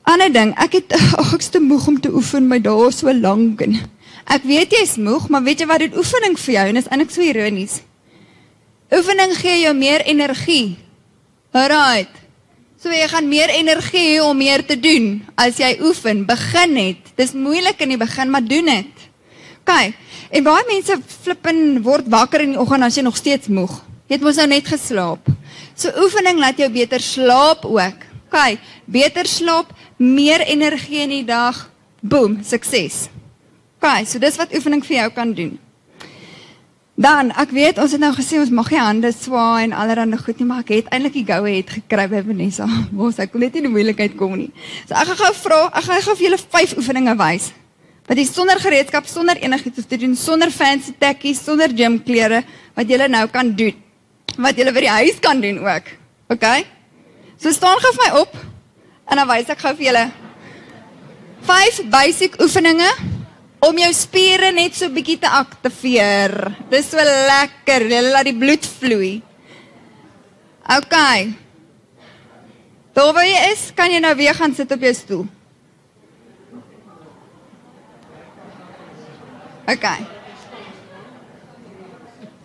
[0.06, 3.14] Ander ding, ek het ag ek's te moeg om te oefen, my dae is so
[3.14, 3.80] lank en
[4.30, 7.14] ek weet jy's moeg, maar weet jy wat dit oefening vir jou en is eintlik
[7.14, 7.80] so ironies.
[8.93, 10.78] Oefening gee jou meer energie.
[11.56, 12.22] Alright.
[12.82, 16.22] So jy gaan meer energie hê om meer te doen as jy oefen.
[16.30, 17.14] Begin net.
[17.18, 19.06] Dis moeilik in die begin, maar doen dit.
[19.64, 19.74] OK.
[20.30, 23.74] En baie mense flippen word wakker in die oggend as jy nog steeds moeg.
[24.06, 25.32] Jy het mos nou net geslaap.
[25.74, 28.06] So oefening laat jou beter slaap ook.
[28.30, 28.60] OK,
[28.91, 31.70] beter slaap, meer energie in die dag.
[32.02, 33.08] Boom, sukses.
[33.80, 35.56] OK, so dis wat oefening vir jou kan doen.
[36.96, 40.39] Dan, ek weet ons het nou gesê ons mag nie hande swaai en allerlei goed
[40.39, 42.70] nie, maar ek het eintlik die goue het gekry by Vanessa.
[42.96, 44.52] Mos ek kon net nie die moeilikheid kom nie.
[44.88, 47.52] So ek gaan gou vra, ek gaan gou vir julle 5 oefeninge wys
[48.06, 52.43] wat jy sonder gereedskap, sonder enigiets te doen, sonder fancy tekkies, sonder gymklere
[52.78, 53.74] wat jy nou kan doen.
[54.38, 55.89] Wat jy by die huis kan doen ook.
[56.30, 56.46] OK?
[57.41, 58.38] So staan gou vir my op
[59.06, 60.06] en dan wys ek gou vir julle
[61.45, 62.89] vyf basic oefeninge
[63.66, 66.34] om jou spiere net so bietjie te aktiveer.
[66.70, 67.88] Dis so lekker.
[67.89, 69.14] Jy laat die bloed vloei.
[70.76, 70.95] OK.
[72.95, 75.24] Daar waar jy is, kan jy nou weer gaan sit op jou stoel.
[79.66, 80.06] Okay.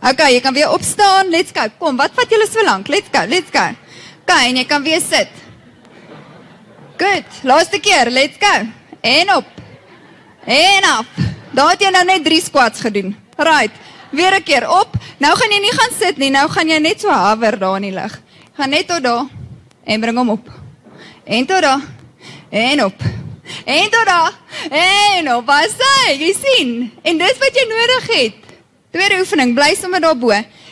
[0.00, 1.28] Okay, jy kan weer opstaan.
[1.32, 1.66] Let's go.
[1.78, 2.88] Kom, wat vat julle so lank?
[2.88, 3.26] Let's go.
[3.28, 3.66] Let's go.
[4.24, 5.39] Okay, en jy kan weer sit.
[7.00, 7.24] Goed.
[7.42, 8.10] Laaste keer.
[8.10, 8.66] Let's go.
[9.00, 9.44] En op.
[10.44, 11.06] En af.
[11.50, 13.16] Daar het jy nou net 3 squats gedoen.
[13.36, 13.72] Right.
[14.10, 14.96] Weer 'n keer op.
[15.18, 16.30] Nou gaan jy nie gaan sit nie.
[16.30, 18.20] Nou gaan jy net so hover daar in die lug.
[18.52, 19.24] Gaan net tot daar
[19.84, 20.50] en bring hom op.
[21.24, 21.80] En tot daar.
[22.50, 23.00] En op.
[23.64, 24.32] En tot daar.
[24.70, 25.46] En op.
[25.46, 26.18] Wat sê?
[26.18, 26.92] Jy sien?
[27.02, 28.34] En dis wat jy nodig het.
[28.90, 30.30] Tweede oefening, bly sommer daarbo.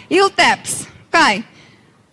[0.08, 0.72] Heel taps.
[1.06, 1.42] OK.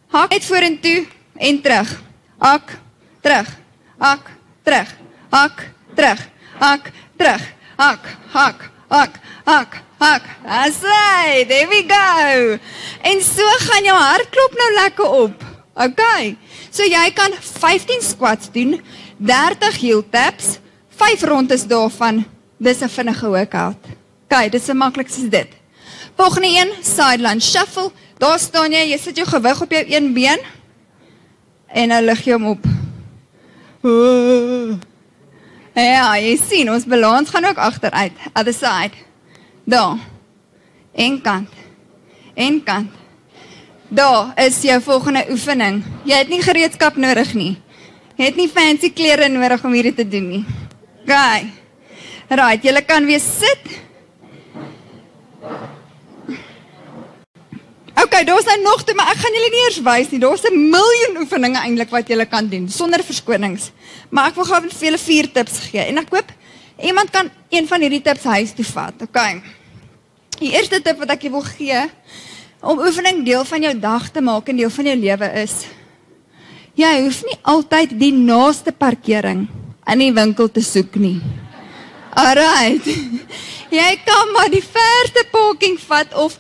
[0.07, 1.05] Hak net vorentoe
[1.37, 2.01] en terug.
[2.37, 2.77] Hak,
[3.21, 3.64] terug.
[3.97, 4.31] Hak,
[4.63, 4.89] terug.
[5.29, 6.19] Hak, terug.
[6.59, 7.41] Hak, terug.
[7.77, 7.99] Hak,
[8.31, 9.81] hak, hak, hak.
[9.95, 10.23] Hak.
[10.43, 12.57] Asai, there we go.
[13.01, 15.45] En so gaan jou hartklop nou lekker op.
[15.73, 16.03] OK.
[16.69, 18.75] So jy kan 15 squats doen,
[19.17, 20.57] 30 heel taps,
[20.99, 22.25] 5 rondes daarvan.
[22.59, 23.79] Dis 'n vinnige workout.
[24.27, 25.47] OK, dis so maklik soos dit.
[26.15, 27.91] Volgende een, side lunge shuffle.
[28.17, 30.39] Daar staan jy, jy sit jou gewig op jou een been
[31.67, 32.63] en nou lig jy hom op.
[35.75, 38.11] Ja, jy sien, ons balans gaan ook agteruit.
[38.33, 38.97] Other side.
[39.63, 39.97] Daar.
[40.95, 41.49] En kant.
[42.33, 42.91] En kant.
[43.87, 45.83] Daar is jou volgende oefening.
[46.03, 47.53] Jy het nie gereedskap nodig nie.
[48.15, 50.45] Jy het nie fancy klere nodig om hierdie te doen nie.
[51.05, 51.51] Gaai.
[52.29, 53.61] Right, jy kan weer sit.
[58.03, 60.19] OK, daar's nou nog te, maar ek gaan julle nie eers wys nie.
[60.19, 63.71] Daar's 'n miljoen oefeninge eintlik wat jy kan doen sonder verskonings.
[64.09, 66.31] Maar ek wil gou vir julle vier tips gee en ek hoop
[66.81, 68.93] iemand kan een van hierdie tips huis toe vat.
[69.01, 69.19] OK.
[70.39, 71.89] Die eerste tip wat ek jou wil gee
[72.61, 75.65] om oefening deel van jou dag te maak en deel van jou lewe is
[76.75, 79.45] Jy hoef nie altyd die naaste parkering
[79.87, 81.21] in die winkel te soek nie.
[82.11, 82.83] Alright.
[83.79, 86.35] Jy kan maar die verste parking vat of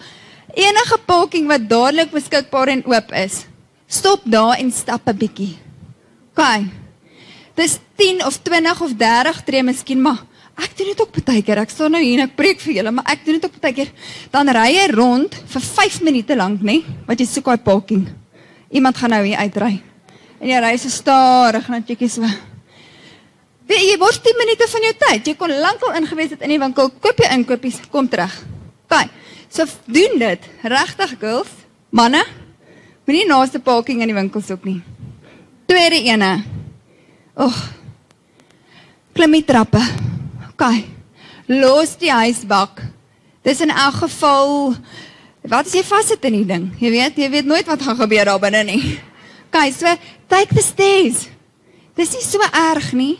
[0.55, 3.43] enige parking wat dadelik beskikbaar en oop is.
[3.87, 5.57] Stop daar en stap 'n bietjie.
[6.31, 6.43] OK.
[7.55, 10.23] Dis 10 of 20 of 30 tree miskien maar
[10.55, 11.59] ek doen dit ook baie keer.
[11.59, 13.73] Ek staan nou hier en ek preek vir julle, maar ek doen dit ook baie
[13.73, 13.91] keer.
[14.31, 16.81] Dan ry jy rond vir 5 minute lank, nê?
[17.07, 18.07] Wat jy soek daai parking.
[18.71, 19.81] Iemand gaan nou hier uitry.
[20.39, 22.21] En jy ry so stadig net netjie so.
[23.65, 25.27] Wie jy word 10 minute van jou tyd.
[25.27, 28.33] Jy kon lankal ingewees het in die winkel, koop jy inkopies, kom terug.
[28.85, 29.24] OK.
[29.55, 30.49] So doen dit.
[30.67, 31.51] Regtig girls,
[31.89, 32.25] manne.
[33.07, 34.81] Moenie naaste parking in die winkel soek nie.
[35.69, 36.31] Tweede ene.
[37.39, 37.55] Oeg.
[39.15, 39.79] Klim die trappe.
[40.49, 40.65] OK.
[41.47, 42.81] Los die huisbak.
[43.47, 44.75] Dis in elk geval
[45.45, 46.65] wat as jy vassit in die ding?
[46.81, 48.81] Jy weet, jy weet nooit wat gaan gebeur daar binne nie.
[49.47, 49.87] OK, so
[50.27, 51.29] take the stairs.
[51.95, 53.13] Dis nie so erg nie.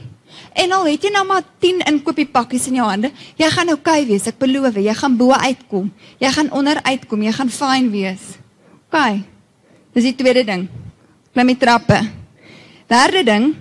[0.56, 4.08] En al het jy nou maar 10 inkopiespakkies in jou hande, jy gaan oukei okay
[4.08, 5.90] wees, ek beloof, jy gaan bo uitkom.
[6.22, 8.24] Jy gaan onder uitkom, jy gaan fyn wees.
[8.88, 9.20] OK.
[9.96, 10.66] Dis die tweede ding.
[11.36, 12.00] Klim die trappe.
[12.88, 13.52] Derde ding,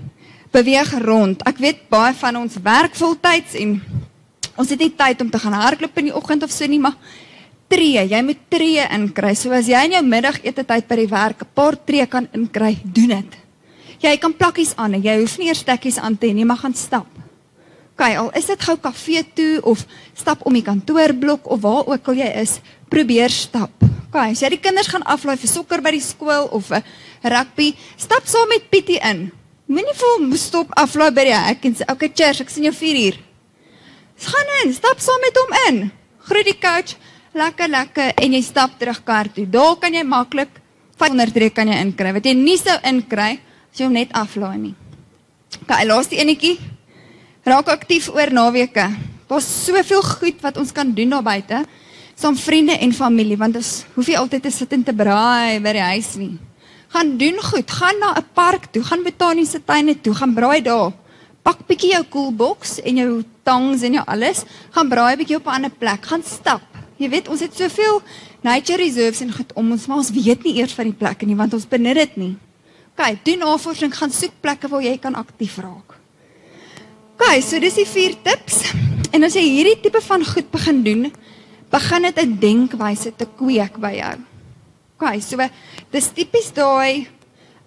[0.54, 1.42] beweeg rond.
[1.48, 3.76] Ek weet baie van ons werk voltyds en
[4.54, 6.94] ons het nie tyd om te gaan hardloop in die oggend of so nie, maar
[7.70, 9.34] tree, jy moet tree inkry.
[9.34, 12.78] So as jy in jou middagete tyd by die werk 'n paar tree kan inkry,
[12.84, 13.43] doen dit.
[14.04, 16.74] Jy kan plakkies aan, jy hoef nie eers stekkies aan te hê nie, maar gaan
[16.76, 17.08] stap.
[17.94, 19.84] OK, al is dit gou kafee toe of
[20.18, 22.58] stap om die kantoorblok of waar ook al jy is,
[22.92, 23.70] probeer stap.
[23.80, 26.82] OK, as jy die kinders gaan aflaai vir sokker by die skool of 'n
[27.22, 29.30] rugby, stap saam met Pietie in.
[29.68, 32.64] Moenie vir hom stop aflaai by die hek en sê, "Oké, okay, cheers, ek sien
[32.64, 33.16] jou 4 uur."
[34.18, 35.90] Gaan in, stap saam met hom in.
[36.18, 36.96] Groet die coach,
[37.32, 39.46] lekker lekker en jy stap terug kar toe.
[39.46, 40.50] Daar kan jy maklik
[40.98, 42.12] 500 tree kan jy inkry.
[42.12, 44.74] Wat jy nie sou inkry as jy hom net aflaai nie.
[45.62, 46.58] Okay, laaste enetjie.
[47.44, 48.88] Raak aktief oor naweke.
[49.28, 51.64] Daar's soveel goed wat ons kan doen daar buite.
[52.14, 55.72] Saam vriende en familie want ons hoef nie altyd te sit en te braai by
[55.72, 56.34] die huis nie
[56.94, 60.92] gaan doen goed, gaan na 'n park toe, gaan botaniese tuine toe, gaan braai daar.
[61.42, 65.56] Pak bietjie jou koelbox en jou tongs en jou alles, gaan braai bietjie op 'n
[65.56, 66.62] ander plek, gaan stap.
[66.96, 68.02] Jy weet, ons het soveel
[68.40, 71.36] nature reserves en goed om ons, maar ons weet nie eers van die plekke nie
[71.36, 72.36] want ons benut dit nie.
[72.94, 75.96] OK, doen navorsing, gaan soek plekke waar jy kan aktief raak.
[77.18, 78.60] OK, so dis die vier tips.
[79.14, 81.08] En as jy hierdie tipe van goed begin doen,
[81.74, 84.14] begin dit 'n denkwyse te kweek by jou.
[84.98, 85.36] OK, so
[85.90, 87.08] dis tipies daai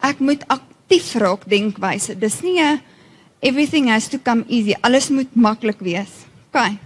[0.02, 2.16] ek moet aktief raak denkwyse.
[2.16, 2.82] Dis nie 'n
[3.42, 4.76] everything has to come easy.
[4.82, 6.26] Alles moet maklik wees.
[6.54, 6.78] OK.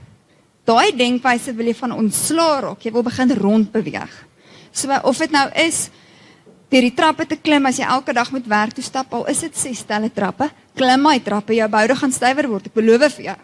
[0.65, 2.81] Daai denkwyse wil jy van ontslaa raak.
[2.81, 4.25] Jy wil begin rond beweeg.
[4.71, 5.89] So of dit nou is
[6.71, 9.43] deur die trappe te klim as jy elke dag moet werk toe stap, al is
[9.43, 10.47] dit ses stelle trappe,
[10.77, 12.69] klim my trappe, jou boude gaan stywer word.
[12.71, 13.37] Ek beloof vir jou.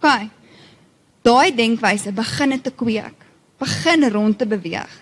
[0.00, 0.30] OK.
[1.26, 3.26] Daai denkwyse begin dit te kweek.
[3.60, 4.92] Begin rond te beweeg.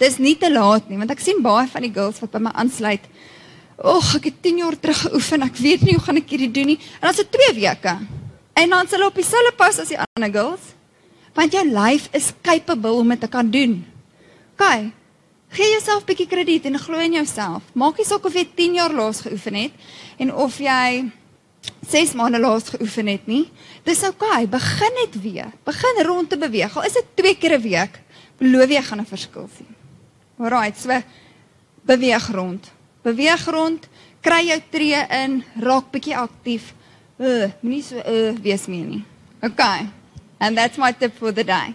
[0.00, 2.52] Dis nie te laat nie, want ek sien baie van die girls wat by my
[2.58, 3.04] aansluit.
[3.78, 5.46] Ag, ek het 10 jaar terug geoefen.
[5.46, 6.78] Ek weet nie hoe gaan ek hierdie doen nie.
[7.00, 7.94] En dan se 2 weke.
[8.54, 10.72] En dan hulle op dieselfde pas as die ander girls.
[11.34, 13.80] Want jou lyf is capable om dit te kan doen.
[14.54, 14.94] OK.
[15.54, 17.62] Gee jouself 'n bietjie krediet en glo in jouself.
[17.74, 19.72] Maak nie saak of jy 10 jaar laas geoefen het
[20.18, 21.12] en of jy
[21.88, 23.50] 6 maande laas geoefen het nie.
[23.84, 24.50] Dis OK.
[24.50, 25.52] Begin net weer.
[25.64, 26.76] Begin rond te beweeg.
[26.76, 28.00] Al is dit 2 keer 'n week,
[28.38, 29.74] beloof jy gaan 'n verskil sien.
[30.38, 31.02] Alraai, so
[31.86, 32.72] beweeg rond.
[33.02, 33.88] Beweeg rond,
[34.20, 36.74] kry jou tree in, raak bietjie aktief.
[37.18, 39.04] Uh, moenie so uh wees meer nie.
[39.42, 39.86] Okay.
[40.40, 41.74] And that's my tip for the day.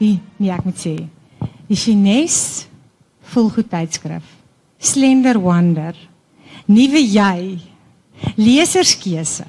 [0.00, 0.96] Die nee, ek moet sê.
[1.68, 2.66] Die Chinese
[3.32, 4.24] volgoed tydskrif.
[4.80, 5.96] Slender Wonder.
[6.70, 7.58] Nuwe jy.
[8.40, 9.46] Leserskeuse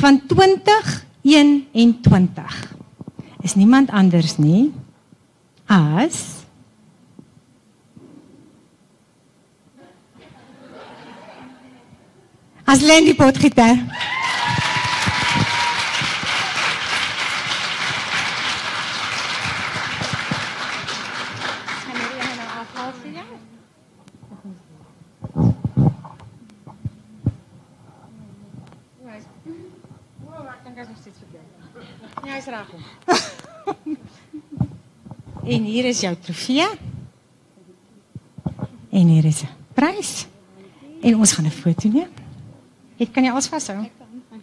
[0.00, 2.76] van 20 21
[3.40, 4.72] is niemand anders nie
[5.66, 6.44] as
[12.64, 13.76] as Lendy Potgieter.
[32.46, 32.78] is Rachel.
[35.54, 36.68] en hier is jou trofee.
[38.90, 40.26] En hier is 'n prys.
[41.00, 42.08] En ons gaan 'n foto neem.
[42.96, 43.90] Ek kan jy alles vashou?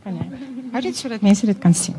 [0.04, 0.26] Kan jy?
[0.72, 1.96] Hou dit sodat mense dit kan sien.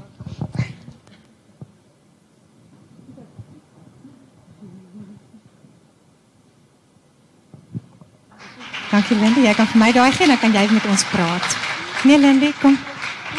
[8.91, 11.57] Dankie Lindy, jy kan vir my daai gee en dan kan jy met ons praat.
[12.05, 12.79] Nee Lindy, kom.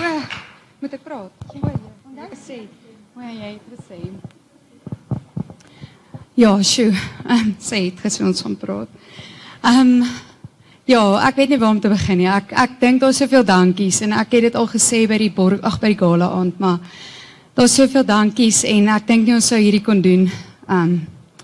[0.02, 0.22] O,
[0.80, 1.32] moet ek praat?
[1.62, 1.73] O,
[2.44, 2.60] sê.
[3.16, 4.00] O, jy het gesê.
[6.36, 6.92] Ja, sjoe.
[7.30, 8.92] Um, sê het gesê ons gaan praat.
[9.64, 10.08] Ehm um,
[10.86, 12.28] ja, ek weet nie waar om te begin nie.
[12.28, 15.64] Ek ek dink daar's soveel dankies en ek het dit al gesê by die borg
[15.64, 16.80] ag by die gala aand, maar
[17.56, 21.02] daar's soveel dankies en ek dink nie ons sou hierdie kon doen ehm um,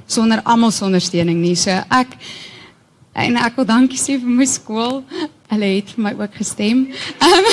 [0.10, 1.56] sonder almal se ondersteuning nie.
[1.56, 2.18] So ek
[3.14, 5.04] en ek wil dankie sê vir my skool.
[5.50, 6.88] Hulle het vir my ook gestem.
[7.22, 7.46] Ehm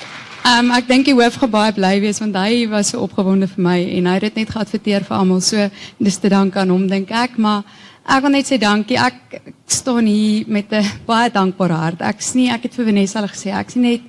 [0.44, 3.64] um, ek dink die hoof gaan baie bly wees want hy was so opgewonde vir
[3.64, 5.40] my en hy het dit net geadverteer vir almal.
[5.44, 5.68] So
[5.98, 7.64] dis te dank aan hom dink ek, maar
[8.04, 8.98] ek wil net sê dankie.
[9.00, 12.02] Ek, ek staan hier met 'n baie dankbare hart.
[12.02, 14.02] Ek sien ek het vir Vanessa al gesê, ek sien net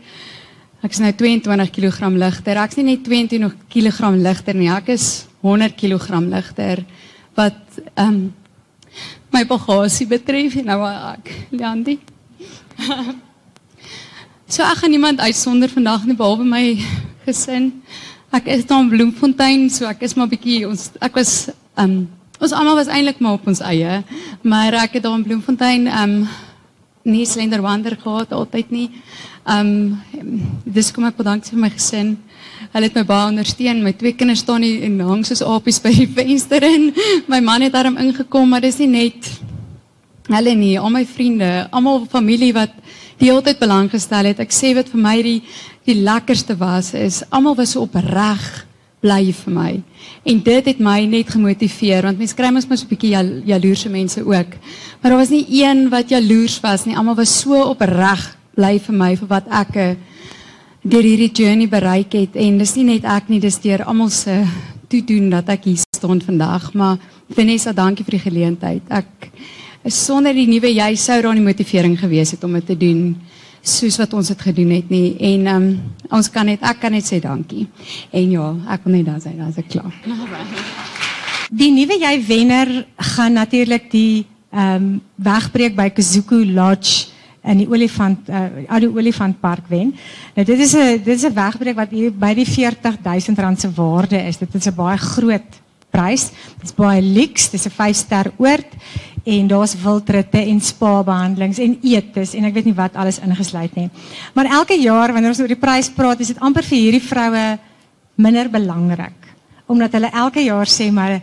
[0.84, 2.58] ek is nou 22 kg ligter.
[2.62, 4.70] Ek's nie net 22 kg ligter nie.
[4.70, 6.86] Ek is 100 kg ligter
[7.36, 7.62] wat
[7.96, 8.34] ehm um,
[9.32, 12.00] my bagasie betref en nou ek Leandi.
[14.48, 16.66] so ek gaan niemand uitsonder vandag nie behalwe my
[17.26, 17.72] gesin.
[18.36, 21.96] Ek is daar in Bloemfontein, so ek is maar bietjie ons ek was ehm um,
[22.36, 24.02] ons almal was eintlik maar op ons eie,
[24.44, 26.28] maar ek het daar in Bloemfontein ehm um,
[27.06, 28.90] nie slender wander gehad altyd nie.
[29.46, 32.16] Ehm um, dis kom ek bedank vir my gesin.
[32.76, 33.82] Hulle het my baie ondersteun.
[33.84, 36.92] My twee kinders staan hier en hang soos apies by die venster in.
[37.28, 39.32] My man het daarom ingekom, maar dis nie net
[40.30, 42.74] hulle nie, al my vriende, almal familie wat
[43.20, 44.40] die hele tyd belang gestel het.
[44.40, 45.42] Ek sê wat vir my die
[45.86, 48.66] die lekkerste was is almal was opreg
[49.06, 49.72] bly vir my.
[50.26, 53.90] En dit het my net gemotiveer want mense kry mos mos 'n bietjie jal, jaloerse
[53.90, 54.52] mense ook.
[55.02, 56.98] Maar daar was nie een wat jaloers was nie.
[56.98, 59.96] Almal was so opreg bly vir my vir wat ek eh,
[60.82, 64.44] deur hierdie journey bereik het en dis nie net ek nie, dis deur almal se
[64.88, 66.98] toe doen dat ek hier staan vandag, maar
[67.34, 68.82] Vanessa, dankie vir die geleentheid.
[68.94, 69.32] Ek
[69.92, 73.16] sonder die nuwe jy sou daar nie motivering gewees het om dit te doen
[73.66, 75.68] soos wat ons dit gedoen het nie en um,
[76.14, 77.66] ons kan net ek kan net sê dankie.
[78.14, 79.94] En ja, ek wil net dan sê dan is ek klaar.
[81.60, 82.72] Die nuwe jy wenner
[83.14, 84.26] gaan natuurlik die
[84.56, 87.12] ehm um, wegbreek by Kazuku Lodge
[87.46, 89.92] in die olifant uh, oude olifantpark wen.
[90.34, 93.70] Nou dit is 'n dit is 'n wegbreek wat hier by die 40000 rand se
[93.76, 94.38] waarde is.
[94.38, 95.62] Dit is 'n baie groot
[95.96, 96.30] prys.
[96.60, 97.50] Dit is baie luks.
[97.50, 98.72] Dit is 'n 5-ster oord
[99.26, 103.76] en daar's wildritte en spa behandelings en etes en ek weet nie wat alles ingesluit
[103.76, 103.90] nie.
[104.34, 107.46] Maar elke jaar wanneer ons oor die prys praat, is dit amper vir hierdie vroue
[108.16, 109.26] minder belangrik
[109.66, 111.20] omdat hulle elke jaar sê maar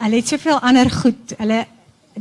[0.00, 1.32] hulle het soveel ander goed.
[1.38, 1.64] Hulle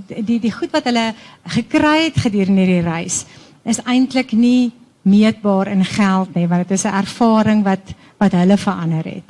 [0.08, 1.10] die die goed wat hulle
[1.58, 3.26] gekry het gedurende hierdie reis
[3.68, 4.72] is eintlik nie
[5.10, 9.30] meetbaar in geld nie want dit is 'n ervaring wat wat hulle verander het.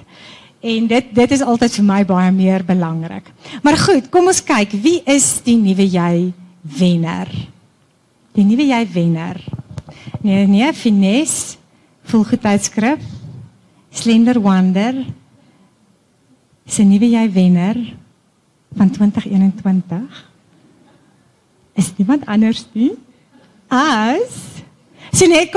[0.59, 3.31] En dit dit is altyd vir my baie meer belangrik.
[3.63, 7.31] Maar goed, kom ons kyk, wie is die nuwe jy wenner?
[8.35, 9.39] Die nuwe jy wenner.
[10.21, 11.57] Nee, nee, Finesse,
[12.11, 12.99] volgetydskrif,
[13.91, 15.05] Slender Wonder.
[16.65, 17.77] Is 'n nuwe jy wenner
[18.75, 20.27] van 2021
[21.73, 22.91] is niemand anders nie
[23.67, 24.47] as
[25.11, 25.49] Sinet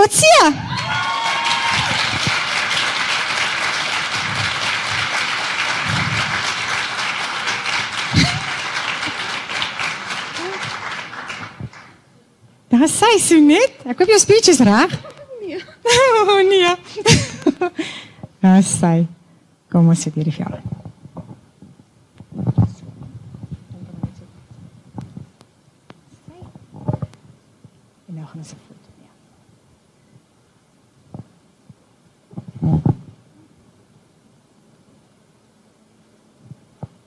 [12.73, 12.78] Kotsia.
[12.78, 14.93] Daar sê Sinet, ek hoop jou speech is reg.
[15.43, 15.59] Nee.
[16.23, 16.70] oh nee.
[18.40, 19.07] Daar sê
[19.69, 20.61] kom ons sit hierdie vir jou.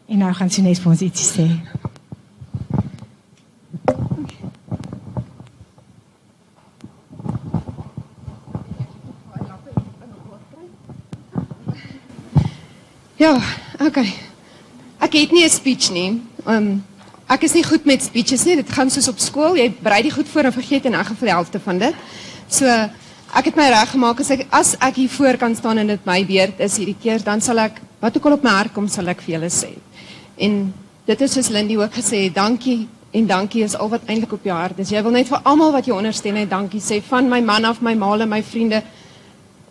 [0.06, 1.48] En nou gaan Sines vir ons ietsie sê.
[13.16, 13.38] Ja,
[13.80, 14.12] okay.
[15.00, 16.22] Ek het nie 'n speech nie.
[16.46, 16.84] Um
[17.30, 18.56] ek is nie goed met speeches nie.
[18.56, 19.56] Dit gaan soos op skool.
[19.56, 21.94] Jy berei dit goed voor en vergeet in elk geval die helfte van dit.
[22.50, 22.66] So
[23.34, 26.06] ek het my reg gemaak as ek as ek hier voor kan staan en dit
[26.06, 28.88] my beurt is hierdie keer, dan sal ek wat ook al op my hart kom
[28.88, 29.72] sal ek vir julle sê.
[30.38, 30.74] En
[31.06, 34.56] dit is soos Lindy ook gesê, dankie en dankie is al wat eintlik op jou
[34.56, 34.90] hart is.
[34.90, 37.82] Jy wil net vir almal wat jou ondersteun het dankie sê van my man af,
[37.82, 38.84] my maale, my vriende,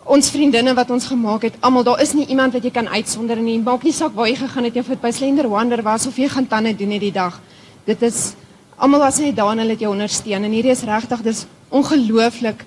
[0.05, 1.57] ons vriendinne wat ons gemaak het.
[1.65, 3.57] Almal, daar is nie iemand wat jy kan uitsonder nie.
[3.59, 6.29] Maak nie saak waar jy gegaan het, of dit by Slender Wonder was of jy
[6.29, 7.39] gaan tande doen hierdie dag.
[7.85, 8.33] Dit is
[8.77, 12.65] almal was net daar en hulle het jou ondersteun en hierdie is regtig dis ongelooflik.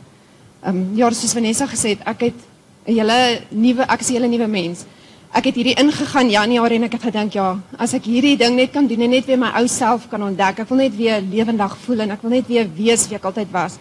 [0.62, 2.38] Ehm um, ja, soos Vanessa gesê het, ek het
[2.86, 4.86] 'n hele nuwe ek is 'n hele nuwe mens.
[5.34, 8.72] ek het hierdie ingegaan Januarie en ek het gedink ja, as ek hierdie ding net
[8.72, 10.60] kan doen en net weer my ou self kan ontdek.
[10.64, 13.52] Ek wil net weer lewendig voel en ek wil net weer wees wie ek altyd
[13.52, 13.78] was.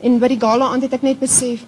[0.00, 1.64] En by die gala aand het ek net besef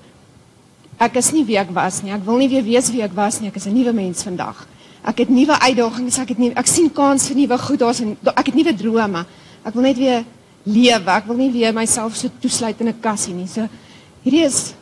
[0.99, 2.13] ek is nie wie ek was nie.
[2.13, 3.49] Ek wil nie weer wees wie ek was nie.
[3.49, 4.67] Ek is 'n nuwe mens vandag.
[5.07, 7.79] Ek het nuwe uitdagings, ek het nie ek sien kans vir nuwe goed.
[7.79, 9.27] Daar's ek het nuwe drome.
[9.65, 10.25] Ek wil net weer
[10.65, 11.11] lewe.
[11.11, 13.47] Ek wil nie weer myself so toesluit in 'n kassie nie.
[13.47, 13.69] So
[14.25, 14.75] hierdie is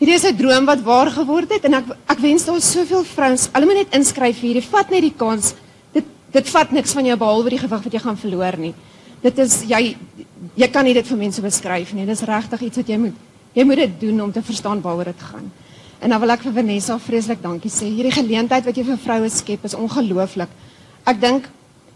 [0.00, 3.48] hierdie is 'n droom wat waar geword het en ek ek wens daar soveel vrouens.
[3.52, 4.68] Hulle moet net inskryf vir hierdie.
[4.70, 5.54] Vat net die kans.
[5.92, 8.74] Dit dit vat niks van jou behalwe die gewig wat jy gaan verloor nie.
[9.22, 9.96] Dit is jy
[10.56, 12.06] jy kan nie dit vir mense beskryf nie.
[12.06, 13.14] Dit is regtig iets wat jy moet
[13.52, 15.50] jy moet dit doen om te verstaan waaroor dit gaan.
[16.02, 17.86] En dan wil ek vir Vanessa vreeslik dankie sê.
[17.86, 20.50] Hierdie geleentheid wat jy vir vroue skep is ongelooflik.
[21.06, 21.46] Ek dink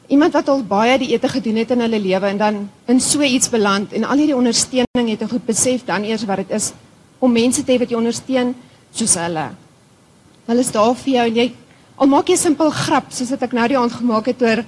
[0.09, 3.23] iemand wat al baie die ete gedoen het in hulle lewe en dan in so
[3.27, 6.73] iets beland en al hierdie ondersteuning het 'n goed besef dan eers wat dit is
[7.19, 8.55] om mense te hê wat jou ondersteun
[8.93, 9.51] soos hulle.
[10.47, 11.53] Hulle is daar vir jou en jy
[11.97, 14.65] al maak jy simpel grap soos wat ek nou die aand gemaak het oor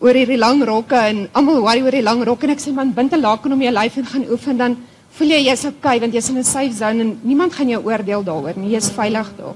[0.00, 2.92] oor hierdie lang rokke en almal worry oor die lang rokke en ek sê man
[2.92, 4.76] bind 'n laken om jou lyf en gaan oefen dan
[5.18, 8.24] voel jy jy's okay want jy's in 'n safe zone en niemand gaan jou oordeel
[8.24, 8.74] daaroor nie.
[8.74, 9.54] Jy's veilig daar.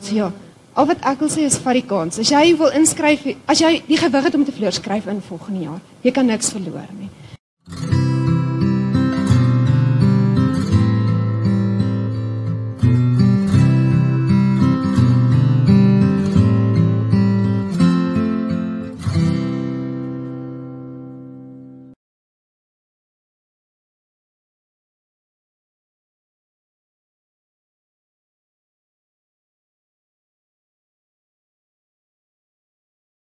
[0.00, 0.32] So ja,
[0.78, 2.20] Al wat ek wil sê is vat die kans.
[2.22, 5.66] As jy wil inskryf, as jy die gewig het om te verloor, skryf in volgende
[5.66, 5.80] jaar.
[6.06, 7.10] Jy kan niks verloor nie.